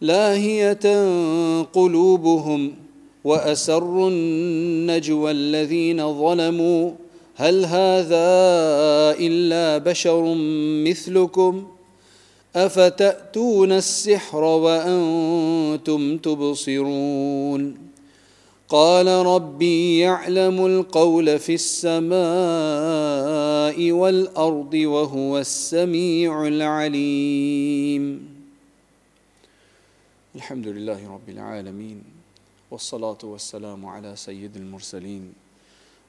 [0.00, 1.08] لاهية
[1.62, 2.72] قلوبهم
[3.24, 6.90] وأسروا النجوى الذين ظلموا.
[7.36, 8.26] هل هذا
[9.20, 10.34] إلا بشر
[10.84, 11.66] مثلكم؟
[12.56, 17.84] أفتأتون السحر وأنتم تبصرون؟
[18.68, 22.14] قال ربي يعلم القول في السماء
[23.92, 28.33] والأرض وهو السميع العليم.
[30.34, 32.04] الحمد لله رب العالمين
[32.72, 35.32] salatu والسلام على سيد المرسلين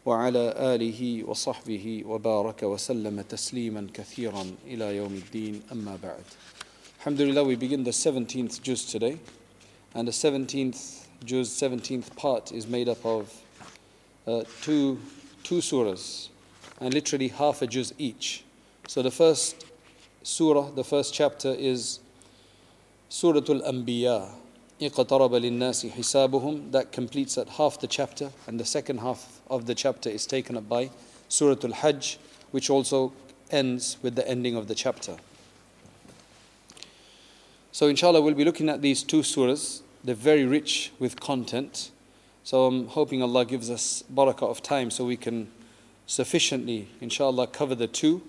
[0.05, 6.23] وعلى آله وصحبه وبارك وسلم تسليما كثيرا إلى يوم الدين أما بعد.
[6.23, 6.97] ila لله.
[6.99, 9.19] Alhamdulillah, we begin the 17th juz today.
[9.94, 13.31] And the 17th juz, 17th part is made up of
[14.25, 14.97] uh, two,
[15.44, 16.30] two surahs
[16.81, 18.44] and literally half a juz each.
[18.88, 19.67] So the first
[20.23, 21.99] surah, the first chapter is
[23.14, 24.28] Surah Al-Anbiya
[24.83, 29.74] اقترب للناس حسابهم that completes at half the chapter and the second half of the
[29.74, 30.91] chapter is taken up by
[31.28, 32.19] Surah Al-Hajj
[32.50, 33.12] which also
[33.50, 35.16] ends with the ending of the chapter
[37.72, 41.91] so inshallah we'll be looking at these two surahs they're very rich with content
[42.42, 45.50] so I'm hoping Allah gives us barakah of time so we can
[46.06, 48.22] sufficiently inshallah cover the two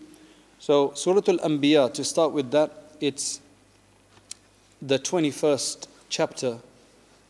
[0.60, 3.40] so Surah Al-Anbiya to start with that it's
[4.83, 6.59] the 21st chapter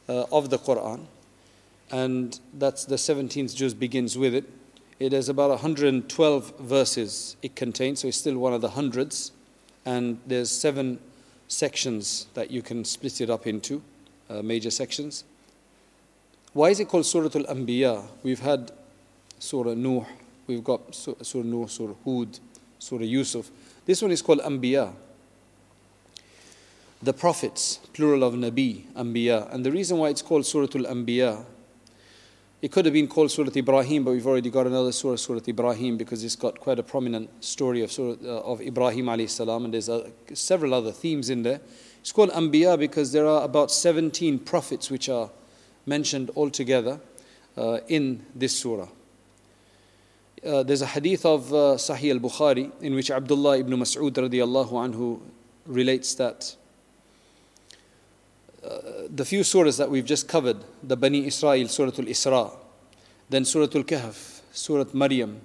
[0.08, 1.06] uh, of the Quran,
[1.90, 4.44] and that's the 17th juz begins with it.
[4.98, 9.30] It has about 112 verses it contains, so it's still one of the hundreds,
[9.84, 10.98] and there's seven
[11.48, 13.82] sections that you can split it up into,
[14.28, 15.22] uh, major sections.
[16.52, 18.04] Why is it called Surah Al Anbiya?
[18.22, 18.72] We've had
[19.38, 20.04] Surah Nuh,
[20.46, 22.40] we've got Surah Nuh, Surah Hud,
[22.78, 23.50] Surah Yusuf.
[23.84, 24.92] This one is called Anbiya
[27.02, 29.52] the prophets, plural of Nabi, Anbiya.
[29.52, 31.44] And the reason why it's called Surah Al Anbiya,
[32.62, 35.98] it could have been called Surah Ibrahim, but we've already got another Surah, Surah Ibrahim,
[35.98, 39.74] because it's got quite a prominent story of, Surah, uh, of Ibrahim alayhi salam, and
[39.74, 41.60] there's uh, several other themes in there.
[42.00, 45.30] It's called Anbiya because there are about 17 prophets which are
[45.84, 47.00] mentioned altogether
[47.56, 48.88] uh, in this surah.
[50.44, 55.20] Uh, there's a hadith of uh, Sahih al-Bukhari in which Abdullah ibn Mas'ud radiallahu anhu
[55.66, 56.56] relates that
[59.08, 62.50] the few surahs that we've just covered, the Bani Israel, Surah Al-Isra,
[63.28, 65.40] then Surah Al-Kahf, Surah Maryam,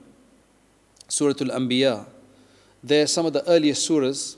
[1.07, 2.05] Surah Al-Anbiya,
[2.83, 4.37] they're some of the earliest surahs.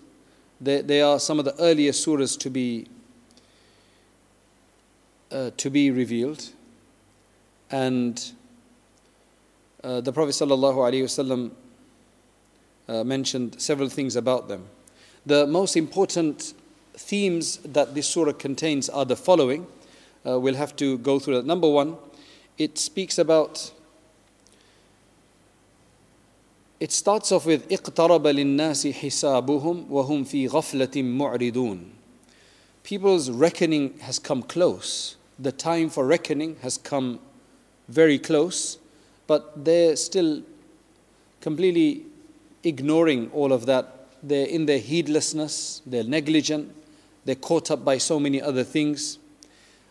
[0.60, 2.88] They, they are some of the earliest surahs to be
[5.32, 6.50] uh, to be revealed.
[7.72, 8.24] And
[9.84, 11.52] uh, the Prophet sallallahu ﷺ
[12.88, 14.66] uh, mentioned several things about them.
[15.26, 16.54] The most important
[16.95, 19.67] themes that this surah contains are the following.
[20.27, 21.47] Uh, we'll have to go through that.
[21.47, 21.97] Number one,
[22.59, 23.71] it speaks about,
[26.81, 31.85] it starts off with اقترب للناس حسابهم وهم في غفلة معرضون.
[32.83, 35.17] People's reckoning has come close.
[35.39, 37.21] The time for reckoning has come
[37.89, 38.79] very close,
[39.27, 40.43] but they're still
[41.41, 42.03] completely
[42.65, 44.07] ignoring all of that.
[44.23, 46.75] They're in their heedlessness, they're negligent,
[47.25, 49.19] they're caught up by so many other things.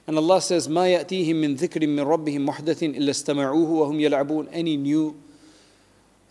[0.08, 4.78] And Allah says, ما يأتيهم من ذكر من ربهم محدث إلا استمعوه وهم يلعبون Any
[4.78, 5.16] new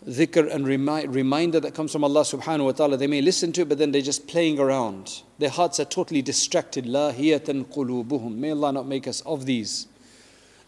[0.07, 3.61] dhikr and remi- reminder that comes from Allah subhanahu wa ta'ala, they may listen to
[3.61, 5.21] it, but then they're just playing around.
[5.37, 6.85] Their hearts are totally distracted.
[6.85, 9.87] لاهية قلوبهم May Allah not make us of these.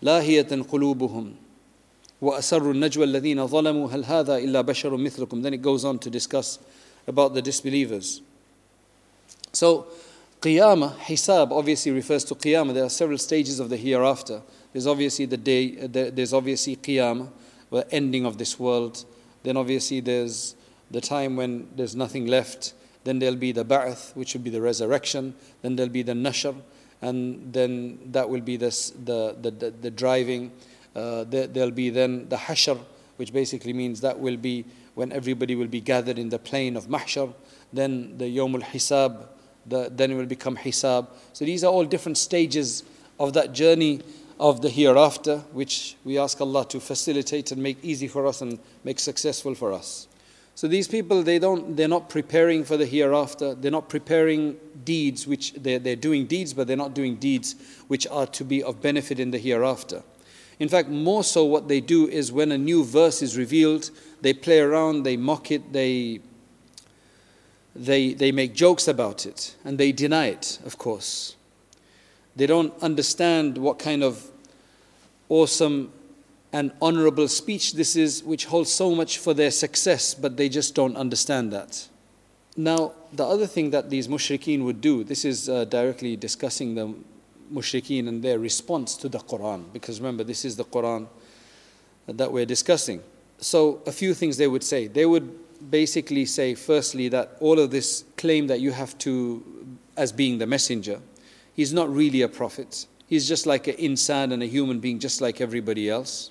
[0.04, 1.34] لاهية قلوبهم
[2.22, 6.60] وأسروا النجوى الذين ظلموا هل هذا إلا بشر مثلكم Then it goes on to discuss
[7.08, 8.22] about the disbelievers.
[9.52, 9.88] So,
[10.45, 12.75] Qiyamah, Hisab obviously refers to Qiyamah.
[12.75, 14.43] There are several stages of the hereafter.
[14.75, 17.31] There's obviously the day, uh, there's obviously Qiyamah,
[17.71, 19.07] the ending of this world.
[19.43, 20.55] Then obviously there's
[20.91, 22.75] the time when there's nothing left.
[23.05, 25.35] Then there'll be the Ba'ath, which will be the resurrection.
[25.63, 26.55] Then there'll be the Nashr,
[27.01, 30.53] and then that will be this, the, the, the, the driving.
[30.95, 32.79] Uh, there, there'll be then the Hashr,
[33.17, 36.87] which basically means that will be when everybody will be gathered in the plain of
[36.87, 37.33] Mahshar.
[37.73, 39.29] Then the Yomul Hisab,
[39.67, 41.09] the, then it will become hisab.
[41.33, 42.83] So these are all different stages
[43.19, 44.01] of that journey
[44.41, 48.59] of the hereafter, which we ask Allah to facilitate and make easy for us and
[48.83, 50.09] make successful for us.
[50.57, 53.55] So these people, they don't, they're not preparing for the hereafter.
[53.55, 57.57] They're not preparing deeds, which they're, they're doing deeds, but they're not doing deeds
[57.89, 60.03] which are to be of benefit in the hereafter.
[60.61, 63.91] In fact, more so, what they do is when a new verse is revealed,
[64.21, 66.21] they play around, they mock it, they,
[67.77, 71.37] they, they make jokes about it, and they deny it, of course.
[72.37, 74.31] They don't understand what kind of
[75.29, 75.93] awesome
[76.53, 80.75] and honorable speech this is, which holds so much for their success, but they just
[80.75, 81.89] don't understand that.
[82.57, 86.95] Now, the other thing that these mushrikeen would do, this is uh, directly discussing the
[87.53, 91.09] mushrikeen and their response to the Quran, because remember, this is the Quran
[92.07, 93.03] that we're discussing.
[93.39, 94.87] So, a few things they would say.
[94.87, 95.37] They would
[95.71, 99.43] basically say, firstly, that all of this claim that you have to,
[99.97, 101.01] as being the messenger,
[101.55, 102.87] he's not really a prophet.
[103.07, 106.31] He's just like an insan and a human being, just like everybody else.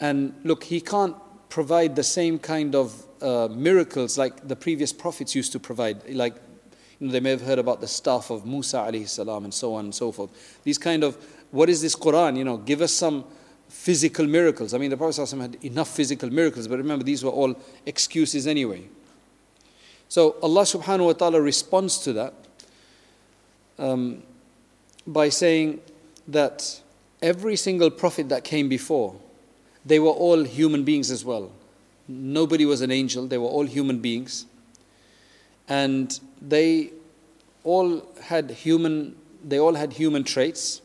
[0.00, 1.16] And look, he can't
[1.48, 6.08] provide the same kind of uh, miracles like the previous prophets used to provide.
[6.08, 6.34] Like,
[6.98, 9.74] you know, they may have heard about the staff of Musa alayhi salam and so
[9.74, 10.60] on and so forth.
[10.64, 11.16] These kind of,
[11.50, 12.36] what is this Quran?
[12.36, 13.24] You know, give us some
[13.72, 14.74] physical miracles.
[14.74, 18.84] I mean, the Prophet had enough physical miracles, but remember, these were all excuses anyway.
[20.08, 22.34] So Allah subhanahu wa ta'ala responds to that
[23.78, 24.22] um,
[25.06, 25.80] by saying
[26.28, 26.80] that
[27.22, 29.16] every single prophet that came before,
[29.86, 31.50] they were all human beings as well.
[32.06, 34.44] Nobody was an angel, they were all human beings.
[35.66, 36.90] And they
[37.64, 40.82] all had human they all had human traits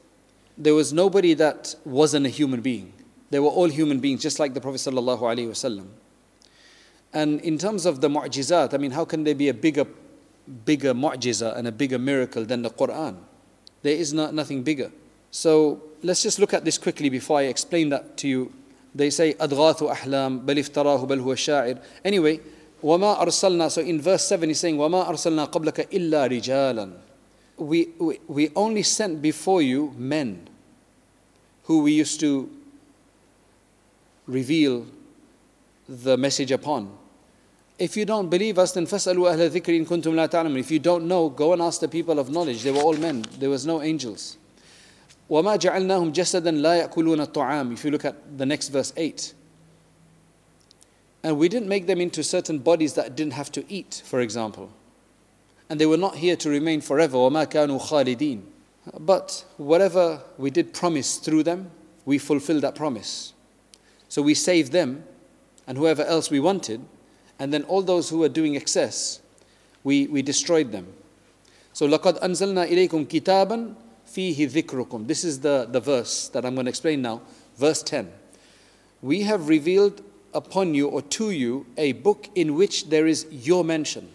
[0.56, 2.92] There was nobody that wasn't a human being.
[3.30, 5.86] They were all human beings, just like the Prophet sallallahu alaihi wasallam.
[7.12, 9.86] And in terms of the mu'jizat, I mean, how can there be a bigger,
[10.64, 13.16] bigger mu'jiza and a bigger miracle than the Quran?
[13.82, 14.92] There is not, nothing bigger.
[15.30, 18.52] So let's just look at this quickly before I explain that to you
[18.94, 22.38] they say أضغاث أحلام بل افتراه بل هو شاعر anyway
[22.82, 26.90] وما أرسلنا so in verse 7 he's saying وما أرسلنا قبلك إلا رجالا
[27.56, 30.48] we, we, we only sent before you men
[31.64, 32.50] who we used to
[34.26, 34.86] reveal
[35.88, 36.98] the message upon
[37.82, 40.78] if you don't believe us, then فَاسْأَلُوا أَهْلَ الذِّكْرِ إِن كُنْتُمْ لَا تَعْلَمُونَ If you
[40.78, 42.62] don't know, go and ask the people of knowledge.
[42.62, 43.24] They were all men.
[43.40, 44.36] There was no angels.
[45.28, 49.32] وما جعلناهم جسدا لا يأكلون الطعام if you look at the next verse 8
[51.24, 54.68] and we didn't make them into certain bodies that didn't have to eat for example
[55.68, 58.42] and they were not here to remain forever وما كانوا خالدين
[58.98, 61.70] but whatever we did promise through them
[62.04, 63.32] we fulfilled that promise
[64.08, 65.04] so we saved them
[65.66, 66.80] and whoever else we wanted
[67.38, 69.20] and then all those who were doing excess
[69.84, 70.86] we, we destroyed them
[71.72, 73.74] so لقد أنزلنا إليكم كتابا
[74.12, 75.06] fihi dhikrukum.
[75.06, 77.22] This is the, the verse that I'm going to explain now.
[77.56, 78.12] Verse 10.
[79.00, 80.02] We have revealed
[80.34, 84.10] upon you or to you a book in which there is your mention.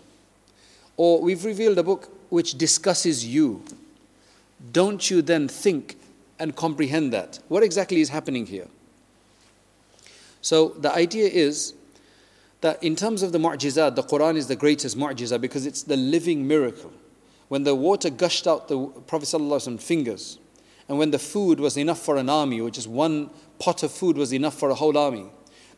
[1.02, 3.64] Or we've revealed a book which discusses you.
[4.70, 5.96] Don't you then think
[6.38, 7.40] and comprehend that?
[7.48, 8.68] What exactly is happening here?
[10.42, 11.74] So the idea is
[12.60, 15.96] that in terms of the mu'jizat, the Quran is the greatest mu'jizah because it's the
[15.96, 16.92] living miracle
[17.48, 20.38] when the water gushed out the Prophet ﷺ's fingers,
[20.88, 23.28] and when the food was enough for an army, or just one
[23.58, 25.26] pot of food was enough for a whole army,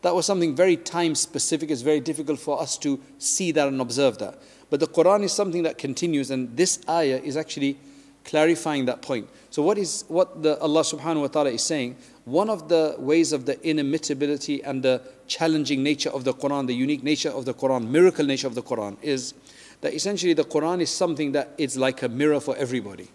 [0.03, 1.71] that was something very time specific.
[1.71, 4.39] It's very difficult for us to see that and observe that.
[4.75, 7.79] But the Quran is something that continues, and this ayah is actually
[8.25, 9.29] clarifying that point.
[9.51, 11.95] So, what is what the Allah subhanahu wa ta'ala is saying?
[12.25, 16.75] One of the ways of the inimitability and the challenging nature of the Quran, the
[16.75, 19.35] unique nature of the Quran, miracle nature of the Quran, is
[19.81, 23.07] that essentially the Quran is something that it's like a mirror for everybody.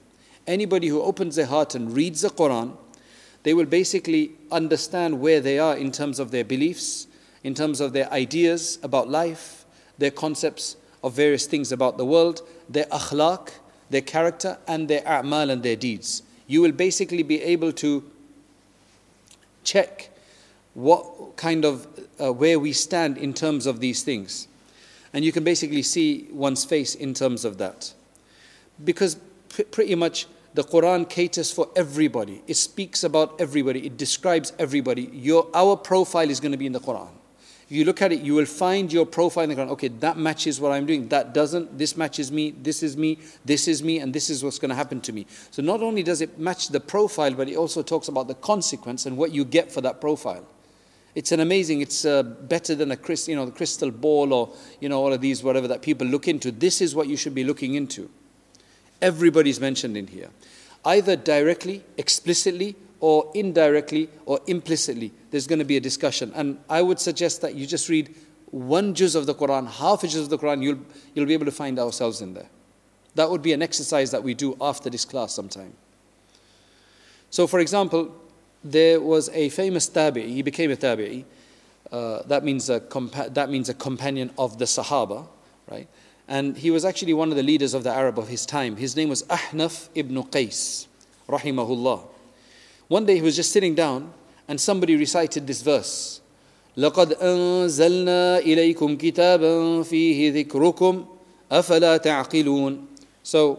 [0.47, 2.77] Anybody who opens their heart and reads the Quran,
[3.43, 7.07] they will basically understand where they are in terms of their beliefs,
[7.43, 9.65] in terms of their ideas about life,
[9.97, 13.51] their concepts of various things about the world, their akhlaq,
[13.89, 16.23] their character, and their a'mal and their deeds.
[16.47, 18.03] You will basically be able to
[19.63, 20.09] check
[20.73, 21.87] what kind of
[22.19, 24.47] uh, where we stand in terms of these things.
[25.13, 27.93] And you can basically see one's face in terms of that.
[28.83, 29.17] Because
[29.71, 32.41] pretty much the Quran caters for everybody.
[32.47, 33.85] It speaks about everybody.
[33.85, 35.09] It describes everybody.
[35.13, 37.09] Your, our profile is going to be in the Quran.
[37.71, 39.69] You look at it, you will find your profile in the Quran.
[39.69, 41.07] Okay, that matches what I'm doing.
[41.09, 41.77] That doesn't.
[41.77, 42.49] This matches me.
[42.49, 43.19] This is me.
[43.45, 43.99] This is me.
[43.99, 45.27] And this is what's going to happen to me.
[45.51, 49.05] So not only does it match the profile, but it also talks about the consequence
[49.05, 50.45] and what you get for that profile.
[51.13, 54.53] It's an amazing, it's uh, better than a crystal, you know, the crystal ball or,
[54.79, 56.51] you know, all of these, whatever that people look into.
[56.51, 58.09] This is what you should be looking into.
[59.01, 60.29] Everybody's mentioned in here.
[60.85, 66.31] Either directly, explicitly, or indirectly or implicitly, there's going to be a discussion.
[66.35, 68.15] And I would suggest that you just read
[68.51, 70.79] one juz of the Quran, half a juz of the Quran, you'll,
[71.13, 72.49] you'll be able to find ourselves in there.
[73.15, 75.73] That would be an exercise that we do after this class sometime.
[77.29, 78.15] So, for example,
[78.63, 81.25] there was a famous tabi'i, he became a tabi'i.
[81.91, 85.27] Uh, that, means a compa- that means a companion of the Sahaba,
[85.69, 85.87] right?
[86.27, 88.75] And he was actually one of the leaders of the Arab of his time.
[88.75, 90.85] His name was Ahnaf ibn Qais,
[91.27, 92.07] rahimahullah.
[92.88, 94.12] One day he was just sitting down
[94.48, 96.20] and somebody recited this verse.
[96.76, 101.06] لقد أنزلنا إليكم كتابا فيه ذكركم
[101.52, 102.86] أفلا تعقلون
[103.22, 103.58] So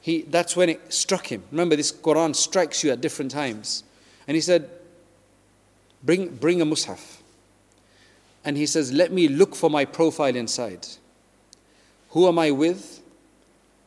[0.00, 1.42] he, that's when it struck him.
[1.50, 3.84] Remember, this Quran strikes you at different times.
[4.26, 4.68] And he said,
[6.02, 7.18] bring, bring a mushaf.
[8.44, 10.86] And he says, let me look for my profile inside.
[12.10, 13.02] Who am I with?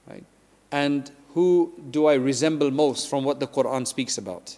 [0.08, 0.24] Right?
[0.72, 4.58] And who do I resemble most from what the Quran speaks about?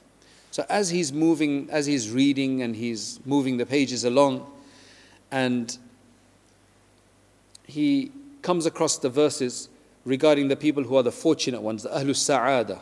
[0.58, 4.44] So as he's moving, as he's reading and he's moving the pages along,
[5.30, 5.78] and
[7.64, 8.10] he
[8.42, 9.68] comes across the verses
[10.04, 12.80] regarding the people who are the fortunate ones, the Ahlus Sa'ada.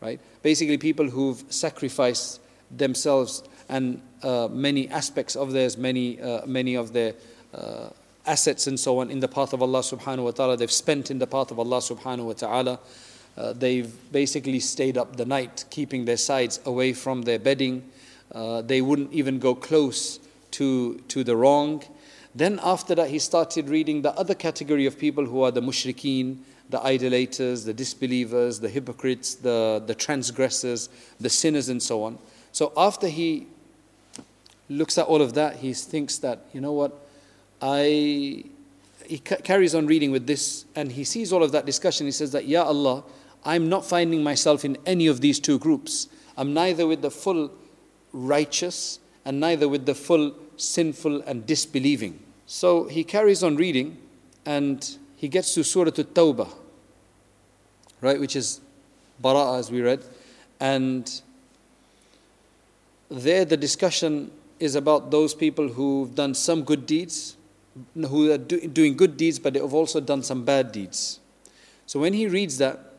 [0.00, 0.18] Right?
[0.42, 2.40] Basically, people who've sacrificed
[2.72, 7.14] themselves and uh, many aspects of theirs, many, uh, many of their
[7.54, 7.90] uh,
[8.26, 10.56] assets and so on in the path of Allah subhanahu wa ta'ala.
[10.56, 12.80] They've spent in the path of Allah subhanahu wa ta'ala.
[13.36, 17.82] Uh, they've basically stayed up the night, keeping their sides away from their bedding.
[18.34, 20.18] Uh, they wouldn't even go close
[20.52, 21.82] to, to the wrong.
[22.34, 26.38] Then, after that, he started reading the other category of people who are the mushrikeen,
[26.70, 30.88] the idolaters, the disbelievers, the hypocrites, the, the transgressors,
[31.20, 32.18] the sinners, and so on.
[32.52, 33.46] So, after he
[34.68, 36.98] looks at all of that, he thinks that, you know what,
[37.60, 38.44] I.
[39.04, 42.06] He ca- carries on reading with this, and he sees all of that discussion.
[42.06, 43.02] He says that, Ya Allah,
[43.44, 46.08] I'm not finding myself in any of these two groups.
[46.36, 47.50] I'm neither with the full
[48.12, 52.20] righteous and neither with the full sinful and disbelieving.
[52.46, 53.98] So he carries on reading
[54.46, 56.48] and he gets to Surah At-Tawbah,
[58.00, 58.60] right, which is
[59.22, 60.04] Bara'ah as we read.
[60.60, 61.20] And
[63.08, 64.30] there the discussion
[64.60, 67.36] is about those people who've done some good deeds,
[67.94, 71.18] who are do, doing good deeds, but they have also done some bad deeds.
[71.86, 72.91] So when he reads that,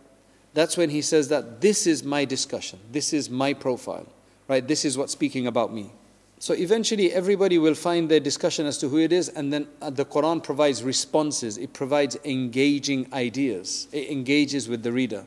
[0.53, 4.07] that's when he says that this is my discussion, this is my profile,
[4.47, 4.67] right?
[4.67, 5.91] This is what's speaking about me.
[6.39, 9.89] So eventually, everybody will find their discussion as to who it is, and then uh,
[9.89, 15.25] the Quran provides responses, it provides engaging ideas, it engages with the reader.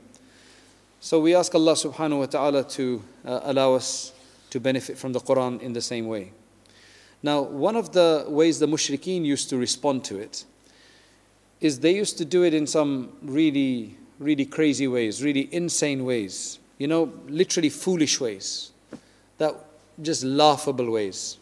[1.01, 4.13] So we ask Allah subhanahu wa ta'ala to uh, allow us
[4.51, 6.33] to benefit from the Quran in the same way.
[7.23, 10.45] Now, one of the ways the mushrikeen used to respond to it
[11.61, 16.59] is they used to do it in some really, really crazy ways, really insane ways,
[16.79, 18.73] you know, literally foolish ways
[19.39, 19.55] that
[20.03, 21.39] just laughable ways.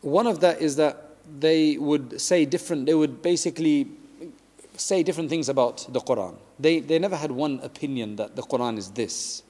[0.00, 3.88] One of that is that they would say different, they would basically
[4.76, 6.36] say different things about the Quran.
[6.58, 9.42] They, they never had one opinion that the Quran is this.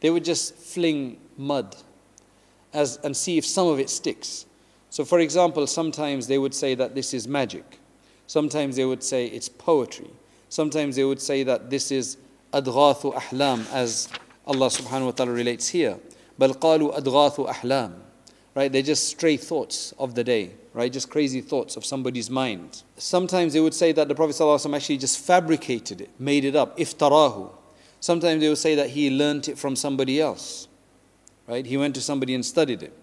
[0.00, 1.76] They would just fling mud
[2.72, 4.46] as, and see if some of it sticks.
[4.90, 7.78] So, for example, sometimes they would say that this is magic.
[8.26, 10.10] Sometimes they would say it's poetry.
[10.49, 12.17] Sometimes they would say that this is
[12.53, 14.09] adghathu ahlam, as
[14.45, 15.97] Allah subhanahu wa ta'ala relates here.
[16.39, 17.93] بل قالوا أدغاث أحلام
[18.55, 22.83] right they're just stray thoughts of the day right just crazy thoughts of somebody's mind
[22.97, 26.77] sometimes they would say that the prophet ﷺ actually just fabricated it made it up
[26.77, 27.49] iftarahu
[27.99, 30.67] sometimes they would say that he learnt it from somebody else
[31.47, 32.93] right he went to somebody and studied it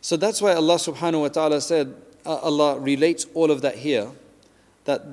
[0.00, 4.10] so that's why Allah subhanahu wa ta'ala said uh, Allah relates all of that here
[4.84, 5.04] that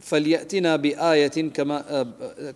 [0.00, 2.02] فليأتنا بآية كما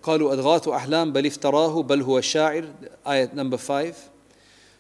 [0.02, 2.64] قالوا أضغاث أحلام بل افتراه بل هو شاعر
[3.06, 3.94] آية number 5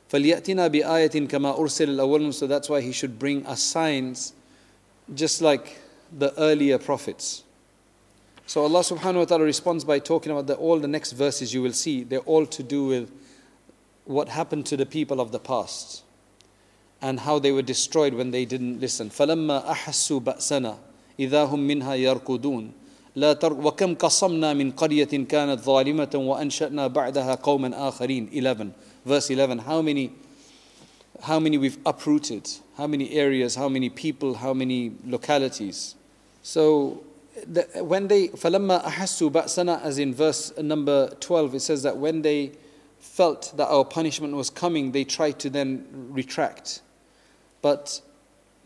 [0.08, 4.32] فليأتنا بآية كما أرسل الأولون so that's why he should bring us signs
[5.14, 5.78] just like
[6.18, 7.44] the earlier prophets
[8.46, 11.62] so Allah subhanahu wa ta'ala responds by talking about the, all the next verses you
[11.62, 13.12] will see they're all to do with
[14.06, 16.02] what happened to the people of the past
[17.00, 20.78] and how they were destroyed when they didn't listen فلما أحسوا بأسنا
[21.20, 22.72] إذا هم منها يركضون
[23.16, 28.70] لا تر وكم قصمنا من قرية كانت ظالمة وأنشأنا بعدها قوما آخرين 11
[29.06, 30.10] verse 11 how many
[31.22, 35.96] how many we've uprooted how many areas how many people how many localities
[36.42, 37.02] so
[37.46, 42.22] the, when they فلما أحسوا بأسنا as in verse number 12 it says that when
[42.22, 42.52] they
[43.00, 46.82] felt that our punishment was coming, they tried to then retract.
[47.62, 48.00] But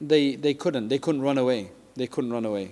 [0.00, 0.88] they, they couldn't.
[0.88, 1.70] They couldn't run away.
[1.99, 2.71] They couldn't run away.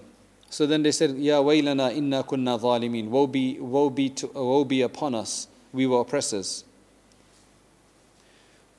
[0.50, 3.10] So then they said, Ya waylana inna kunna zalimin.
[3.10, 5.50] Woe be, woe be, to, woe be upon us.
[5.74, 6.63] We were oppressors.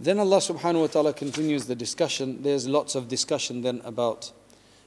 [0.00, 2.42] Then Allah subhanahu wa ta'ala continues the discussion.
[2.42, 4.32] There's lots of discussion then about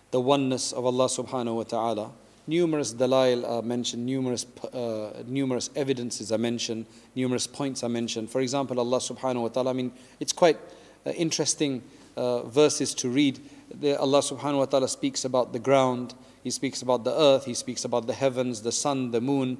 [0.09, 2.11] the oneness of Allah subhanahu wa ta'ala.
[2.47, 8.31] Numerous dalail are mentioned, numerous, uh, numerous evidences are mentioned, numerous points are mentioned.
[8.31, 10.57] For example, Allah subhanahu wa ta'ala, I mean, it's quite
[11.05, 11.83] uh, interesting
[12.17, 13.39] uh, verses to read.
[13.80, 17.54] There, Allah subhanahu wa ta'ala speaks about the ground, He speaks about the earth, He
[17.54, 19.58] speaks about the heavens, the sun, the moon,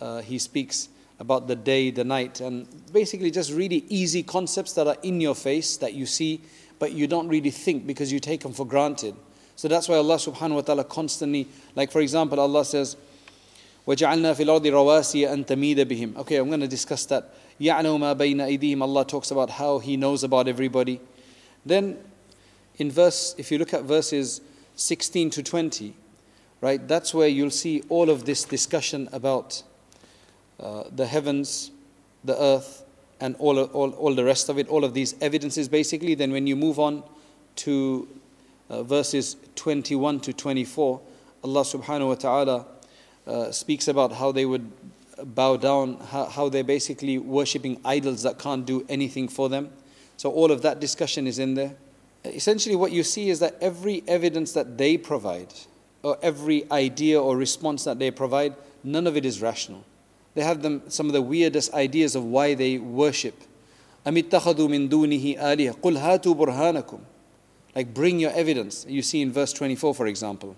[0.00, 4.86] uh, He speaks about the day, the night, and basically just really easy concepts that
[4.86, 6.40] are in your face that you see,
[6.78, 9.14] but you don't really think because you take them for granted.
[9.56, 12.96] So that's why Allah subhanahu wa ta'ala constantly, like for example, Allah says,
[13.88, 17.34] وَجَعَلْنَا فِي الْأَرْضِ رَوَاسِيَ أَن تَمِيدَ بِهِمْ Okay, I'm going to discuss that.
[17.58, 21.00] يَعْلَمُ مَا بَيْنَ أَيْدِيهِمْ Allah talks about how He knows about everybody.
[21.66, 21.96] Then
[22.77, 24.41] in verse, if you look at verses
[24.75, 25.93] 16 to 20,
[26.61, 29.63] right, that's where you'll see all of this discussion about
[30.59, 31.71] uh, the heavens,
[32.23, 32.83] the earth,
[33.19, 36.15] and all, all, all the rest of it, all of these evidences basically.
[36.15, 37.03] Then when you move on
[37.57, 38.07] to
[38.69, 41.01] uh, verses 21 to 24,
[41.43, 42.65] Allah subhanahu wa ta'ala
[43.27, 44.71] uh, speaks about how they would
[45.23, 49.69] bow down, how, how they're basically worshipping idols that can't do anything for them.
[50.17, 51.75] So all of that discussion is in there
[52.24, 55.52] Essentially, what you see is that every evidence that they provide,
[56.02, 58.54] or every idea or response that they provide,
[58.84, 59.84] none of it is rational.
[60.34, 63.42] They have them, some of the weirdest ideas of why they worship.
[64.06, 67.00] أَمِ مِن دُونِهِ آلِهَ قُلْ هَاتُوا بُرْهَانَكُمْ
[67.74, 68.86] Like bring your evidence.
[68.88, 70.56] You see in verse 24, for example.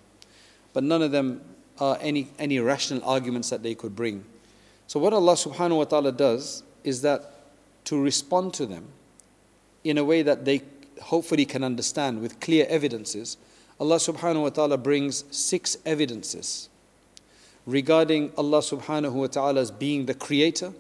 [0.73, 1.41] But none of them
[1.79, 4.25] are any, any rational arguments that they could bring.
[4.87, 7.35] So what Allah subhanahu wa ta'ala does is that
[7.85, 8.89] to respond to them
[9.83, 10.63] in a way that they
[11.04, 13.38] hopefully can understand with clear evidences,
[13.80, 16.70] Allah subhanahu wa ta'ala brings six evidences
[17.66, 20.72] regarding Allah subhanahu wa ta'ala's being the creator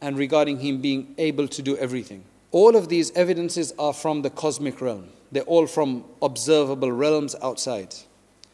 [0.00, 2.24] and regarding Him being able to do everything.
[2.50, 5.08] All of these evidences are from the cosmic realm.
[5.32, 7.94] They're all from observable realms outside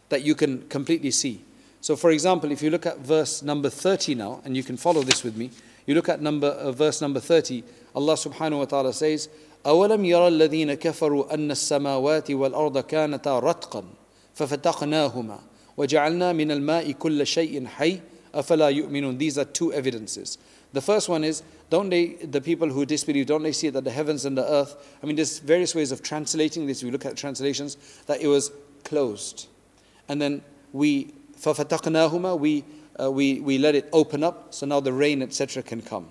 [0.09, 1.43] that you can completely see.
[1.81, 5.03] So, for example, if you look at verse number 30 now, and you can follow
[5.03, 5.51] this with me,
[5.87, 9.29] you look at number, uh, verse number 30, Allah subhanahu wa ta'ala says,
[9.66, 13.84] أولم يرى الذين كفروا أن السماوات والأرض كانتا رتقا
[14.34, 15.40] ففتقناهما
[15.78, 18.02] وَجَعَلْنَا مِنَ الْمَاءِ كُلَّ شَيْءٍ حَيٍّ
[18.34, 20.38] أَفَلَا يُؤْمِنُونَ These are two evidences.
[20.74, 23.92] The first one is, don't they, the people who disbelieve, don't they see that the
[23.92, 26.84] heavens and the earth, I mean, there's various ways of translating this.
[26.84, 28.52] We look at translations, that it was
[28.84, 29.48] closed.
[30.08, 32.64] And then we, فَفَتَقْنَاهُمَا, we,
[33.02, 36.08] uh, we, we let it open up, so now the rain, etc., can come.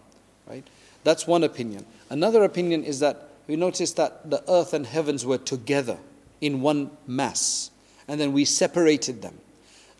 [0.46, 0.66] Right?
[1.04, 1.86] That's one opinion.
[2.10, 5.97] Another opinion is that we notice that the earth and heavens were together
[6.39, 7.71] in one mass,
[8.07, 9.39] and then we separated them.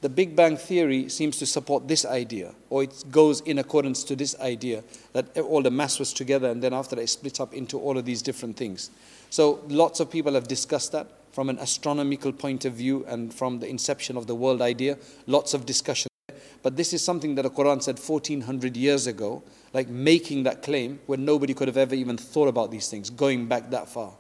[0.01, 4.15] The Big Bang Theory seems to support this idea, or it goes in accordance to
[4.15, 4.83] this idea
[5.13, 7.97] that all the mass was together and then after that it split up into all
[7.97, 8.91] of these different things.
[9.31, 13.59] So lots of people have discussed that from an astronomical point of view and from
[13.59, 14.99] the inception of the world idea.
[15.25, 16.07] Lots of discussion.
[16.61, 19.41] But this is something that the Quran said 1400 years ago,
[19.73, 23.47] like making that claim when nobody could have ever even thought about these things, going
[23.47, 24.13] back that far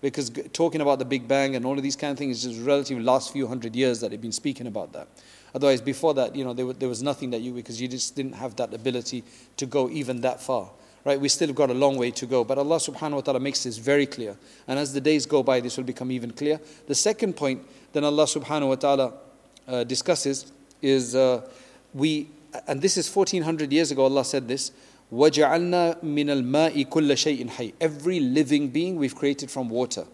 [0.00, 2.66] because talking about the Big Bang and all of these kind of things is just
[2.66, 5.08] relatively last few hundred years that they've been speaking about that.
[5.54, 8.34] Otherwise, before that, you know, there, there was nothing that you, because you just didn't
[8.34, 9.24] have that ability
[9.56, 10.70] to go even that far.
[11.04, 11.20] Right?
[11.20, 12.44] We still have got a long way to go.
[12.44, 14.36] But Allah subhanahu wa ta'ala makes this very clear.
[14.68, 16.60] And as the days go by, this will become even clear.
[16.86, 19.12] The second point then Allah subhanahu wa ta'ala
[19.66, 21.48] uh, discusses is uh,
[21.92, 22.28] we,
[22.68, 24.70] and this is 1400 years ago, Allah said this,
[25.13, 30.05] وَجَعَلْنَا مِنَ الْمَاءِ كُلَّ شَيْءٍ حَيٍّ Every living being we've created from water.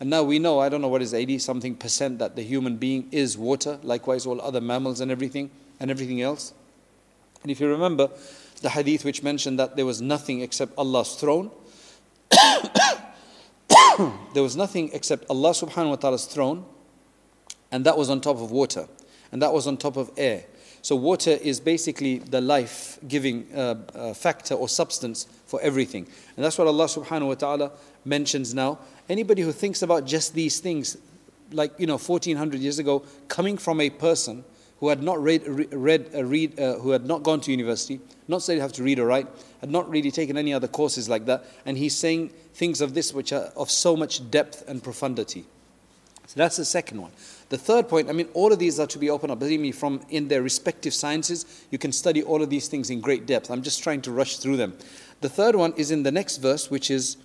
[0.00, 2.76] And now we know, I don't know what is 80 something percent that the human
[2.76, 6.54] being is water, likewise all other mammals and everything, and everything else.
[7.42, 8.10] And if you remember
[8.62, 11.50] the hadith which mentioned that there was nothing except Allah's throne,
[14.34, 16.64] there was nothing except Allah subhanahu wa ta'ala's throne,
[17.70, 18.88] and that was on top of water,
[19.32, 20.44] and that was on top of air.
[20.85, 26.05] so, water is basically the life giving uh, uh, factor or substance for everything.
[26.37, 27.71] And that's what Allah subhanahu wa ta'ala
[28.05, 28.77] mentions now.
[29.09, 30.95] Anybody who thinks about just these things,
[31.51, 34.45] like, you know, 1400 years ago, coming from a person
[34.79, 38.43] who had not read, read, uh, read uh, who had not gone to university, not
[38.43, 39.25] said you have to read or write,
[39.61, 43.11] had not really taken any other courses like that, and he's saying things of this
[43.11, 45.45] which are of so much depth and profundity.
[46.27, 47.11] So that's the second one.
[47.48, 49.40] The third point, I mean, all of these are to be opened up.
[49.40, 53.00] Believe me, from in their respective sciences, you can study all of these things in
[53.00, 53.50] great depth.
[53.50, 54.76] I'm just trying to rush through them.
[55.20, 57.16] The third one is in the next verse, which is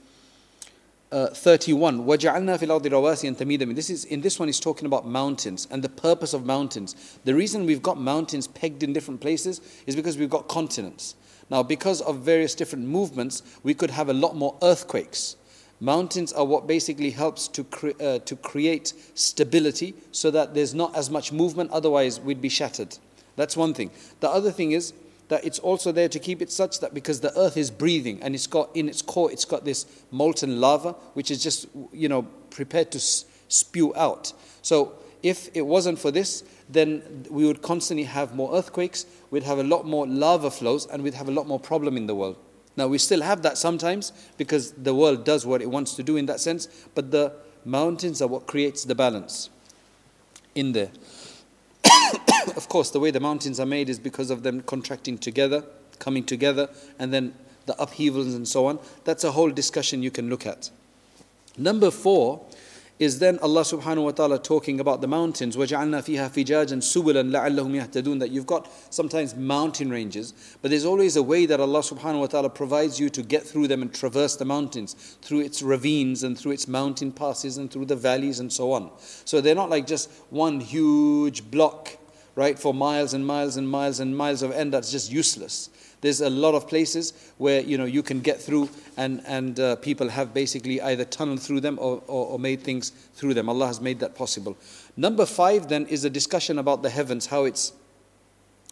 [1.11, 2.05] uh, 31.
[2.05, 5.83] وَجَعَلْنَا فِي الْأَرْضِ رَوَاسِيَ تَمِيدًا This is in this one is talking about mountains and
[5.83, 7.19] the purpose of mountains.
[7.23, 11.15] The reason we've got mountains pegged in different places is because we've got continents.
[11.49, 15.35] Now, because of various different movements, we could have a lot more earthquakes.
[15.80, 20.94] Mountains are what basically helps to, cre- uh, to create stability so that there's not
[20.94, 22.98] as much movement, otherwise, we'd be shattered.
[23.36, 23.90] That's one thing.
[24.20, 24.92] The other thing is
[25.28, 28.34] that it's also there to keep it such that because the earth is breathing and
[28.34, 32.22] it's got in its core, it's got this molten lava, which is just, you know,
[32.50, 34.34] prepared to spew out.
[34.60, 39.58] So if it wasn't for this, then we would constantly have more earthquakes, we'd have
[39.58, 42.36] a lot more lava flows, and we'd have a lot more problem in the world.
[42.80, 46.16] Now, we still have that sometimes because the world does what it wants to do
[46.16, 47.30] in that sense, but the
[47.62, 49.50] mountains are what creates the balance
[50.54, 50.88] in there.
[52.56, 55.62] of course, the way the mountains are made is because of them contracting together,
[55.98, 57.34] coming together, and then
[57.66, 58.78] the upheavals and so on.
[59.04, 60.70] That's a whole discussion you can look at.
[61.58, 62.40] Number four
[62.99, 65.57] is then Allah subhanahu wa ta'ala talking about the mountains.
[65.57, 71.17] وَجَعَلْنَا فِيهَا فِجَاجًا سُبُلًا لَعَلَّهُمْ يَهْتَدُونَ That you've got sometimes mountain ranges, but there's always
[71.17, 74.37] a way that Allah subhanahu wa ta'ala provides you to get through them and traverse
[74.37, 78.51] the mountains, through its ravines and through its mountain passes and through the valleys and
[78.51, 78.91] so on.
[78.97, 81.97] So they're not like just one huge block
[82.35, 85.69] right, for miles and miles and miles and miles of end that's just useless.
[86.01, 89.75] There's a lot of places where you know you can get through, and and uh,
[89.77, 93.49] people have basically either tunneled through them or, or, or made things through them.
[93.49, 94.57] Allah has made that possible.
[94.97, 97.73] Number five then is a discussion about the heavens, how it's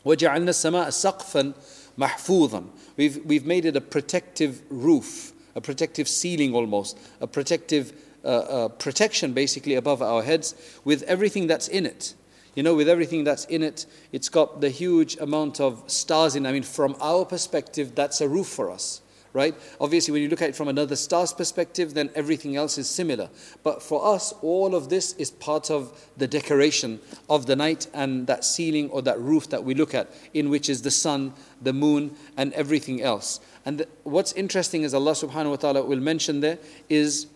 [0.05, 1.53] وَجَعَلْنَا السَّمَاءَ سَقْفًا
[1.97, 8.27] مَحْفُوظًا We've, we've made it a protective roof, a protective ceiling almost, a protective uh,
[8.27, 12.13] uh, protection basically above our heads with everything that's in it.
[12.58, 16.44] You know, with everything that's in it, it's got the huge amount of stars in.
[16.44, 19.00] I mean, from our perspective, that's a roof for us,
[19.32, 19.54] right?
[19.80, 23.30] Obviously, when you look at it from another star's perspective, then everything else is similar.
[23.62, 26.98] But for us, all of this is part of the decoration
[27.30, 30.68] of the night and that ceiling or that roof that we look at, in which
[30.68, 33.38] is the sun, the moon, and everything else.
[33.64, 37.28] And what's interesting is Allah subhanahu wa ta'ala will mention there is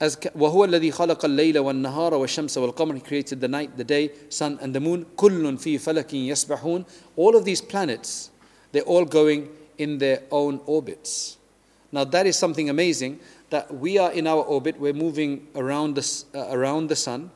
[0.00, 4.58] as وهو الذي خلق الليل والنهار والشمس والقمر He created the night, the day, sun
[4.60, 6.84] and the moon كل في فلك يسبحون
[7.16, 8.30] All of these planets,
[8.72, 11.36] they're all going in their own orbits.
[11.90, 16.24] Now that is something amazing that we are in our orbit, we're moving around the,
[16.34, 17.30] uh, around the sun,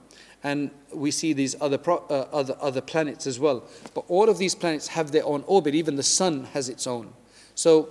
[0.44, 3.64] and we see these other, pro, uh, other, other planets as well.
[3.94, 7.12] But all of these planets have their own orbit, even the sun has its own.
[7.54, 7.88] So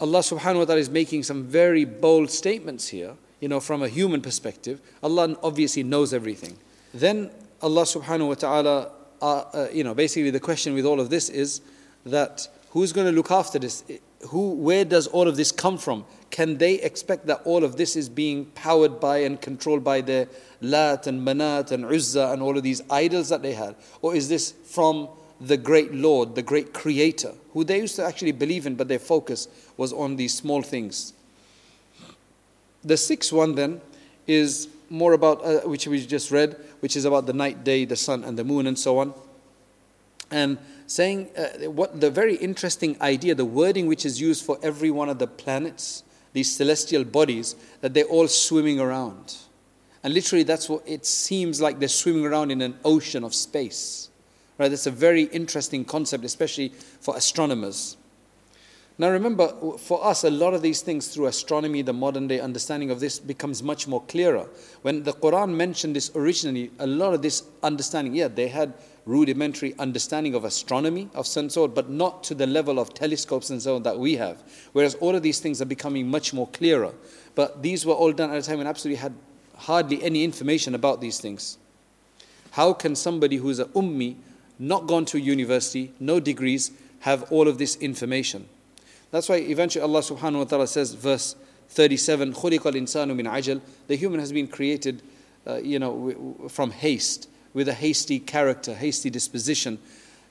[0.00, 3.89] Allah subhanahu wa ta'ala is making some very bold statements here you know, from a
[3.89, 6.55] human perspective, Allah obviously knows everything.
[6.93, 7.29] Then
[7.61, 11.27] Allah subhanahu wa ta'ala, uh, uh, you know, basically the question with all of this
[11.27, 11.59] is
[12.05, 13.83] that who's going to look after this?
[14.29, 16.05] Who, where does all of this come from?
[16.31, 20.29] Can they expect that all of this is being powered by and controlled by the
[20.61, 23.75] Lat and Manat and Uzza and all of these idols that they had?
[24.01, 25.09] Or is this from
[25.41, 28.99] the great Lord, the great Creator, who they used to actually believe in, but their
[28.99, 31.11] focus was on these small things?
[32.83, 33.81] The sixth one then
[34.27, 37.95] is more about, uh, which we just read, which is about the night, day, the
[37.95, 39.13] sun, and the moon, and so on.
[40.29, 44.91] And saying uh, what the very interesting idea, the wording which is used for every
[44.91, 49.35] one of the planets, these celestial bodies, that they're all swimming around.
[50.03, 54.09] And literally, that's what it seems like they're swimming around in an ocean of space.
[54.57, 54.67] Right?
[54.67, 56.69] That's a very interesting concept, especially
[56.99, 57.97] for astronomers.
[58.99, 59.47] Now remember,
[59.79, 63.17] for us, a lot of these things through astronomy, the modern day understanding of this
[63.17, 64.47] becomes much more clearer.
[64.83, 68.73] When the Quran mentioned this originally, a lot of this understanding, yeah, they had
[69.05, 73.61] rudimentary understanding of astronomy of some sort, but not to the level of telescopes and
[73.61, 74.43] so on that we have.
[74.73, 76.93] Whereas all of these things are becoming much more clearer.
[77.33, 79.15] But these were all done at a time when absolutely had
[79.55, 81.57] hardly any information about these things.
[82.51, 84.17] How can somebody who's a ummi,
[84.59, 88.47] not gone to university, no degrees, have all of this information?
[89.12, 91.34] That's why eventually Allah subhanahu wa ta'ala says, verse
[91.70, 95.02] 37, خُلِقَ الْإِنسَانُ مِنْ عَجَلٍ The human has been created,
[95.46, 99.78] uh, you know, from haste, with a hasty character, hasty disposition.